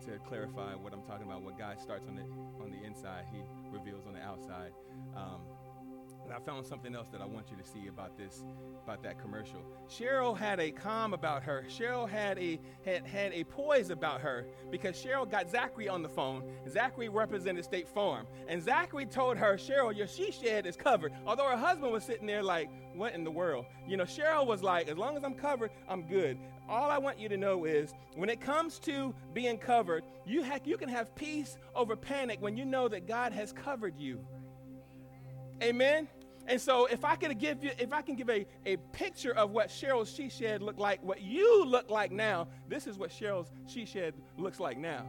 to 0.07 0.19
clarify 0.29 0.75
what 0.75 0.93
I'm 0.93 1.03
talking 1.03 1.27
about. 1.27 1.43
What 1.43 1.59
God 1.59 1.79
starts 1.81 2.07
on 2.07 2.17
the 2.17 2.23
on 2.63 2.71
the 2.71 2.87
inside, 2.87 3.25
He 3.33 3.41
reveals 3.71 4.07
on 4.07 4.15
the 4.15 4.23
outside. 4.23 4.73
Um, 5.17 5.41
and 6.27 6.35
I 6.35 6.41
found 6.41 6.67
something 6.67 6.95
else 6.95 7.09
that 7.12 7.21
I 7.21 7.25
want 7.25 7.51
you 7.51 7.57
to 7.57 7.65
see 7.65 7.87
about 7.87 8.19
this, 8.19 8.45
about 8.83 9.03
that 9.05 9.21
commercial. 9.21 9.61
Cheryl 9.89 10.37
had 10.37 10.59
a 10.59 10.73
calm 10.73 11.15
about 11.15 11.43
her. 11.45 11.65
Cheryl 11.69 12.09
had 12.09 12.39
a 12.39 12.59
had, 12.85 13.07
had 13.07 13.33
a 13.33 13.45
poise 13.45 13.91
about 13.91 14.21
her 14.21 14.47
because 14.71 14.97
Cheryl 14.97 15.31
got 15.31 15.49
Zachary 15.49 15.89
on 15.89 16.03
the 16.03 16.09
phone. 16.09 16.43
Zachary 16.69 17.09
represented 17.09 17.65
State 17.65 17.89
Farm. 17.89 18.27
And 18.49 18.62
Zachary 18.62 19.07
told 19.07 19.37
her, 19.37 19.57
Cheryl, 19.57 19.97
your 19.97 20.09
she 20.09 20.33
shed 20.33 20.67
is 20.67 20.77
covered. 20.77 21.12
Although 21.27 21.49
her 21.49 21.57
husband 21.57 21.93
was 21.93 22.05
sitting 22.05 22.27
there 22.27 22.43
like, 22.43 22.71
what 22.95 23.15
in 23.15 23.23
the 23.23 23.31
world? 23.31 23.67
You 23.87 23.97
know, 23.97 24.05
Cheryl 24.05 24.47
was 24.47 24.62
like, 24.62 24.89
as 24.89 24.97
long 24.97 25.17
as 25.17 25.23
I'm 25.23 25.35
covered, 25.35 25.71
I'm 25.89 26.03
good. 26.03 26.39
All 26.69 26.91
I 26.91 26.99
want 26.99 27.21
you 27.21 27.29
to 27.29 27.37
know 27.37 27.65
is 27.65 27.95
when 28.17 28.29
it 28.29 28.41
comes 28.41 28.81
to 28.81 29.15
being 29.33 29.59
covered, 29.59 30.03
you, 30.25 30.43
ha- 30.43 30.59
you 30.65 30.77
can 30.77 30.89
have 30.89 31.15
peace 31.15 31.57
over 31.77 31.95
panic 31.95 32.39
when 32.41 32.57
you 32.57 32.65
know 32.65 32.89
that 32.89 33.07
God 33.07 33.33
has 33.33 33.53
covered 33.53 33.97
you. 33.97 34.19
Amen. 35.62 36.09
And 36.49 36.61
so 36.61 36.87
if 36.87 37.05
I 37.05 37.17
could 37.17 37.39
give 37.39 37.65
you, 37.65 37.71
if 37.79 37.93
I 37.93 38.03
can 38.03 38.15
give 38.15 38.31
a, 38.31 38.47
a 38.65 38.77
picture 38.93 39.33
of 39.33 39.51
what 39.51 39.69
Cheryl's 39.69 40.13
she 40.13 40.29
shed 40.29 40.63
looked 40.63 40.79
like, 40.79 41.03
what 41.03 41.23
you 41.23 41.65
look 41.65 41.91
like 41.91 42.13
now, 42.13 42.49
this 42.69 42.87
is 42.87 42.99
what 42.99 43.11
Cheryl's 43.11 43.51
she 43.67 43.85
shed 43.85 44.15
looks 44.39 44.61
like 44.61 44.79
now. 44.79 45.05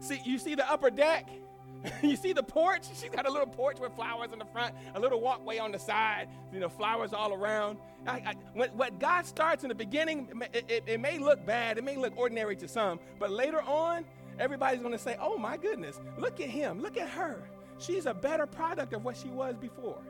See, 0.00 0.20
you 0.24 0.38
see 0.38 0.54
the 0.54 0.70
upper 0.70 0.90
deck? 0.90 1.28
you 2.02 2.16
see 2.16 2.32
the 2.32 2.42
porch? 2.42 2.84
She's 2.94 3.10
got 3.10 3.26
a 3.26 3.30
little 3.30 3.46
porch 3.46 3.78
with 3.80 3.94
flowers 3.94 4.32
in 4.32 4.38
the 4.38 4.44
front, 4.44 4.74
a 4.94 5.00
little 5.00 5.20
walkway 5.20 5.58
on 5.58 5.72
the 5.72 5.78
side, 5.78 6.28
you 6.52 6.60
know, 6.60 6.68
flowers 6.68 7.12
all 7.12 7.32
around. 7.32 7.78
I, 8.06 8.12
I, 8.12 8.34
when, 8.54 8.70
what 8.70 8.98
God 9.00 9.26
starts 9.26 9.64
in 9.64 9.68
the 9.68 9.74
beginning, 9.74 10.28
it, 10.52 10.64
it, 10.68 10.84
it 10.86 11.00
may 11.00 11.18
look 11.18 11.44
bad, 11.44 11.78
it 11.78 11.84
may 11.84 11.96
look 11.96 12.16
ordinary 12.16 12.56
to 12.56 12.68
some, 12.68 13.00
but 13.18 13.30
later 13.30 13.62
on, 13.62 14.04
everybody's 14.38 14.80
going 14.80 14.92
to 14.92 14.98
say, 14.98 15.16
oh 15.20 15.38
my 15.38 15.56
goodness, 15.56 16.00
look 16.18 16.40
at 16.40 16.48
him, 16.48 16.80
look 16.80 16.96
at 16.96 17.08
her. 17.08 17.42
She's 17.78 18.06
a 18.06 18.14
better 18.14 18.46
product 18.46 18.92
of 18.92 19.04
what 19.04 19.16
she 19.16 19.28
was 19.28 19.56
before. 19.56 20.02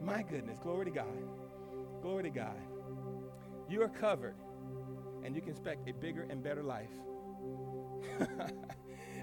My 0.00 0.22
goodness, 0.22 0.58
glory 0.58 0.86
to 0.86 0.90
God. 0.90 1.06
Glory 2.02 2.24
to 2.24 2.30
God. 2.30 2.60
You 3.68 3.82
are 3.82 3.88
covered, 3.88 4.34
and 5.24 5.34
you 5.34 5.40
can 5.40 5.50
expect 5.50 5.88
a 5.88 5.92
bigger 5.92 6.26
and 6.28 6.42
better 6.42 6.62
life. 6.62 6.90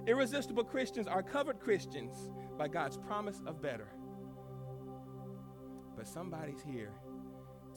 Irresistible 0.08 0.64
Christians 0.64 1.08
are 1.08 1.24
covered 1.24 1.60
Christians 1.60 2.30
by 2.58 2.68
God's 2.68 2.98
promise 2.98 3.42
of 3.46 3.62
better. 3.62 3.88
But 5.96 6.08
somebody's 6.08 6.62
here 6.62 6.92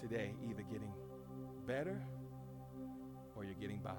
today 0.01 0.35
either 0.49 0.63
getting 0.63 0.93
better 1.67 2.03
or 3.37 3.45
you're 3.45 3.55
getting 3.55 3.79
by. 3.79 3.93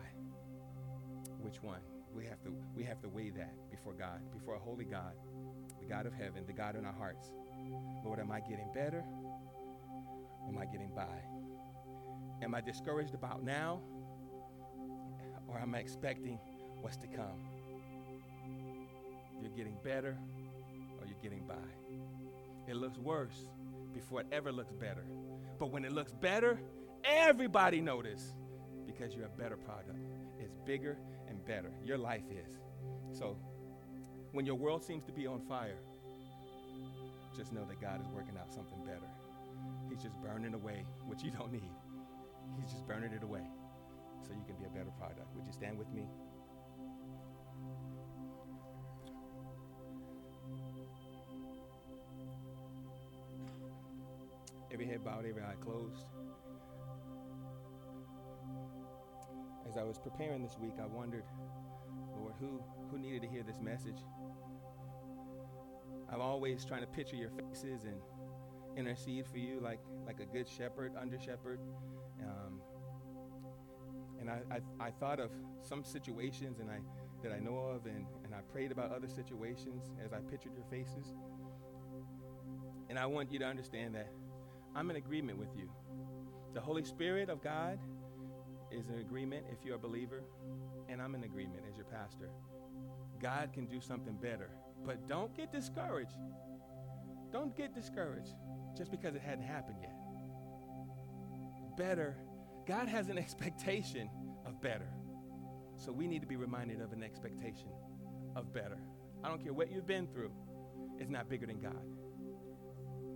Which 1.42 1.62
one? 1.62 1.80
We 2.14 2.26
have 2.26 2.42
to 2.44 2.54
we 2.76 2.84
have 2.84 3.02
to 3.02 3.10
weigh 3.10 3.30
that 3.32 3.54
before 3.70 3.94
God, 3.94 4.20
before 4.34 4.56
a 4.56 4.60
holy 4.60 4.86
God, 4.86 5.14
the 5.80 5.86
God 5.86 6.06
of 6.06 6.14
heaven, 6.14 6.44
the 6.46 6.54
God 6.54 6.76
in 6.76 6.86
our 6.86 6.94
hearts. 6.94 7.32
Lord, 8.04 8.20
am 8.20 8.32
I 8.32 8.40
getting 8.40 8.70
better? 8.74 9.04
Am 10.48 10.58
I 10.58 10.66
getting 10.66 10.92
by? 10.96 11.22
Am 12.42 12.56
I 12.56 12.62
discouraged 12.62 13.14
about 13.14 13.44
now? 13.44 13.82
Or 15.48 15.60
am 15.60 15.76
I 15.76 15.80
expecting 15.80 16.40
what's 16.82 16.98
to 16.98 17.08
come? 17.08 17.40
You're 19.42 19.52
getting 19.52 19.78
better 19.84 20.18
or 21.00 21.08
you're 21.08 21.22
getting 21.22 21.46
by. 21.48 21.56
It 22.68 22.76
looks 22.76 22.98
worse 22.98 23.50
before 23.94 24.22
it 24.22 24.28
ever 24.32 24.52
looks 24.52 24.74
better. 24.74 25.04
But 25.60 25.72
when 25.72 25.86
it 25.86 25.92
looks 25.92 26.12
better, 26.12 26.60
everybody 27.04 27.82
notice 27.82 28.34
because 28.86 29.14
you're 29.14 29.26
a 29.26 29.42
better 29.42 29.58
product. 29.58 30.00
It's 30.40 30.56
bigger 30.66 30.98
better. 31.48 31.72
Your 31.86 31.98
life 31.98 32.24
is. 32.30 32.58
So 33.18 33.38
when 34.34 34.46
your 34.46 34.56
world 34.56 34.84
seems 34.84 35.04
to 35.06 35.12
be 35.12 35.26
on 35.26 35.42
fire, 35.48 35.80
just 37.36 37.54
know 37.54 37.66
that 37.66 37.80
God 37.80 38.02
is 38.02 38.08
working 38.10 38.36
out 38.38 38.54
something 38.54 38.84
better. 38.86 39.08
He's 39.90 40.04
just 40.04 40.22
burning 40.22 40.54
away 40.54 40.84
what 41.06 41.24
you 41.24 41.32
don't 41.32 41.52
need. 41.52 41.72
He's 42.60 42.72
just 42.72 42.86
burning 42.86 43.14
it 43.14 43.24
away 43.24 43.44
so 44.22 44.34
you 44.34 44.44
can 44.46 44.56
be 44.56 44.66
a 44.66 44.70
better 44.70 44.92
product. 45.00 45.34
Would 45.36 45.46
you 45.46 45.54
stand 45.54 45.78
with 45.78 45.92
me? 45.94 46.04
Every 54.72 54.86
head 54.86 55.04
bowed, 55.04 55.26
every 55.26 55.42
eye 55.42 55.56
closed. 55.62 56.06
As 59.68 59.76
I 59.76 59.84
was 59.84 59.98
preparing 59.98 60.42
this 60.42 60.58
week, 60.58 60.76
I 60.82 60.86
wondered, 60.86 61.26
Lord, 62.16 62.34
who, 62.40 62.62
who 62.90 62.98
needed 62.98 63.22
to 63.24 63.28
hear 63.28 63.44
this 63.44 63.60
message? 63.60 63.98
I'm 66.12 66.22
always 66.22 66.64
trying 66.64 66.82
to 66.82 66.88
picture 66.88 67.18
your 67.18 67.32
faces 67.32 67.84
and 67.84 67.98
intercede 68.78 69.26
for 69.28 69.40
you 69.40 69.60
like, 69.60 69.80
like 70.06 70.22
a 70.22 70.26
good 70.26 70.48
shepherd, 70.48 70.94
under 71.00 71.20
shepherd. 71.20 71.60
Um, 72.24 72.62
and 74.22 74.30
I, 74.30 74.40
I, 74.50 74.88
I, 74.88 74.92
thought 74.92 75.20
of 75.20 75.32
some 75.62 75.84
situations 75.84 76.60
and 76.60 76.70
I, 76.70 76.78
that 77.22 77.34
I 77.34 77.40
know 77.40 77.58
of, 77.58 77.86
and, 77.86 78.06
and 78.24 78.34
I 78.34 78.40
prayed 78.52 78.72
about 78.72 78.92
other 78.94 79.08
situations 79.08 79.92
as 80.04 80.14
I 80.14 80.20
pictured 80.20 80.54
your 80.56 80.66
faces. 80.70 81.14
And 82.90 82.98
I 82.98 83.06
want 83.06 83.32
you 83.32 83.40
to 83.40 83.46
understand 83.46 83.96
that 83.96 84.12
I'm 84.76 84.90
in 84.90 84.96
agreement 84.96 85.38
with 85.38 85.50
you. 85.58 85.70
The 86.54 86.62
Holy 86.62 86.84
Spirit 86.86 87.30
of 87.30 87.44
God 87.44 87.80
is 88.72 88.90
in 88.90 89.00
agreement 89.00 89.46
if 89.52 89.66
you're 89.66 89.76
a 89.76 89.80
believer, 89.80 90.24
and 90.90 91.02
I'm 91.02 91.16
in 91.16 91.24
agreement 91.24 91.64
as 91.70 91.76
your 91.76 91.86
pastor. 91.86 92.30
God 93.22 93.52
can 93.54 93.66
do 93.66 93.82
something 93.82 94.16
better, 94.16 94.50
but 94.86 95.08
don't 95.08 95.36
get 95.36 95.52
discouraged. 95.52 96.18
Don't 97.32 97.56
get 97.56 97.74
discouraged 97.74 98.34
just 98.78 98.92
because 98.92 99.16
it 99.16 99.22
hadn't 99.22 99.46
happened 99.46 99.78
yet. 99.82 99.96
Better, 101.78 102.18
God 102.68 102.88
has 102.88 103.10
an 103.10 103.18
expectation 103.18 104.10
of 104.46 104.62
better. 104.62 104.90
So 105.78 105.92
we 105.92 106.08
need 106.08 106.22
to 106.22 106.28
be 106.28 106.36
reminded 106.36 106.82
of 106.82 106.92
an 106.92 107.04
expectation 107.04 107.70
of 108.36 108.54
better. 108.54 108.78
I 109.24 109.30
don't 109.30 109.44
care 109.44 109.54
what 109.54 109.72
you've 109.72 109.88
been 109.88 110.08
through, 110.08 110.32
it's 111.00 111.10
not 111.10 111.30
bigger 111.30 111.46
than 111.46 111.60
God. 111.60 111.82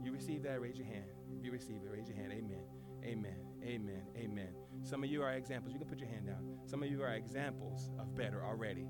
You 0.04 0.12
receive 0.12 0.44
that, 0.44 0.60
raise 0.62 0.78
your 0.78 0.88
hand. 0.88 1.06
If 1.38 1.46
you 1.46 1.52
receive 1.52 1.82
it, 1.84 1.90
raise 1.92 2.08
your 2.08 2.18
hand. 2.18 2.32
Amen. 2.32 2.64
Amen. 3.04 3.38
Amen. 3.64 4.02
Amen. 4.18 4.71
Some 4.84 5.04
of 5.04 5.10
you 5.10 5.22
are 5.22 5.32
examples. 5.34 5.74
You 5.74 5.80
can 5.80 5.88
put 5.88 6.00
your 6.00 6.10
hand 6.10 6.28
down. 6.28 6.58
Some 6.66 6.84
of 6.84 6.90
you 6.90 7.02
are 7.04 7.14
examples 7.14 7.90
of 8.00 8.16
better 8.16 8.44
already. 8.44 8.88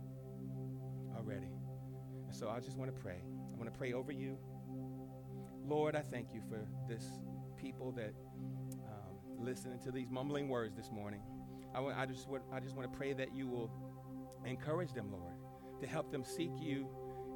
Already. 1.16 1.50
And 2.28 2.36
so 2.36 2.50
I 2.50 2.60
just 2.60 2.78
want 2.78 2.96
to 2.96 3.02
pray. 3.02 3.22
I 3.54 3.58
want 3.58 3.72
to 3.72 3.78
pray 3.78 3.94
over 3.94 4.12
you. 4.12 4.38
Lord, 5.66 5.96
I 5.96 6.02
thank 6.02 6.34
you 6.34 6.42
for 6.50 6.66
this 6.88 7.06
people 7.58 7.92
that 7.94 8.14
um, 8.86 9.16
listening 9.38 9.80
to 9.84 9.92
these 9.92 10.10
mumbling 10.10 10.50
words 10.50 10.76
this 10.76 10.90
morning. 10.92 11.22
I, 11.74 11.76
w- 11.76 11.96
I, 11.96 12.06
just 12.06 12.28
want, 12.28 12.44
I 12.52 12.60
just 12.60 12.76
want 12.76 12.92
to 12.92 12.98
pray 12.98 13.14
that 13.14 13.36
you 13.36 13.48
will 13.48 13.72
encourage 14.46 14.94
them, 14.94 15.12
Lord, 15.12 15.36
to 15.82 15.88
help 15.88 16.12
them 16.12 16.24
seek 16.24 16.52
you 16.60 16.88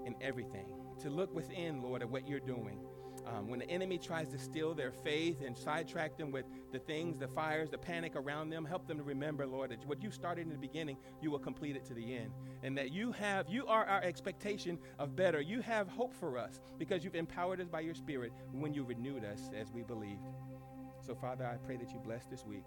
in 0.05 0.15
everything, 0.21 0.65
to 1.01 1.09
look 1.09 1.33
within, 1.33 1.81
Lord, 1.81 2.01
at 2.01 2.09
what 2.09 2.27
you're 2.27 2.39
doing 2.39 2.79
um, 3.27 3.49
when 3.49 3.59
the 3.59 3.69
enemy 3.69 3.97
tries 3.97 4.27
to 4.29 4.37
steal 4.37 4.73
their 4.73 4.91
faith 4.91 5.41
and 5.43 5.57
sidetrack 5.57 6.17
them 6.17 6.31
with 6.31 6.45
the 6.71 6.79
things, 6.79 7.17
the 7.17 7.27
fires, 7.27 7.69
the 7.69 7.77
panic 7.77 8.15
around 8.15 8.49
them, 8.49 8.65
help 8.65 8.87
them 8.87 8.97
to 8.97 9.03
remember, 9.03 9.47
Lord, 9.47 9.71
that 9.71 9.85
what 9.87 10.03
you 10.03 10.11
started 10.11 10.45
in 10.45 10.51
the 10.51 10.59
beginning, 10.59 10.97
you 11.21 11.31
will 11.31 11.39
complete 11.39 11.75
it 11.75 11.85
to 11.85 11.93
the 11.93 12.15
end. 12.15 12.31
And 12.63 12.77
that 12.77 12.91
you 12.91 13.11
have, 13.13 13.49
you 13.49 13.65
are 13.67 13.85
our 13.85 14.01
expectation 14.01 14.77
of 14.99 15.15
better. 15.15 15.41
You 15.41 15.61
have 15.61 15.87
hope 15.87 16.13
for 16.13 16.37
us 16.37 16.59
because 16.77 17.03
you've 17.03 17.15
empowered 17.15 17.61
us 17.61 17.67
by 17.67 17.79
your 17.79 17.95
Spirit 17.95 18.31
when 18.51 18.73
you 18.73 18.83
renewed 18.83 19.25
us 19.25 19.49
as 19.55 19.71
we 19.71 19.81
believed. 19.81 20.27
So, 21.01 21.15
Father, 21.15 21.45
I 21.45 21.57
pray 21.65 21.77
that 21.77 21.91
you 21.91 21.99
bless 22.03 22.25
this 22.25 22.45
week, 22.45 22.63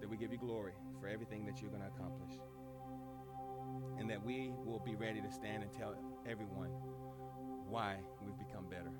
that 0.00 0.08
we 0.08 0.16
give 0.16 0.32
you 0.32 0.38
glory 0.38 0.72
for 1.00 1.08
everything 1.08 1.44
that 1.46 1.60
you're 1.60 1.70
going 1.70 1.82
to 1.82 1.88
accomplish, 1.88 2.38
and 3.98 4.08
that 4.10 4.24
we 4.24 4.52
will 4.64 4.78
be 4.78 4.94
ready 4.94 5.20
to 5.20 5.30
stand 5.30 5.62
and 5.62 5.72
tell 5.72 5.94
everyone 6.26 6.70
why 7.68 7.96
we've 8.24 8.38
become 8.38 8.45
better. 8.70 8.90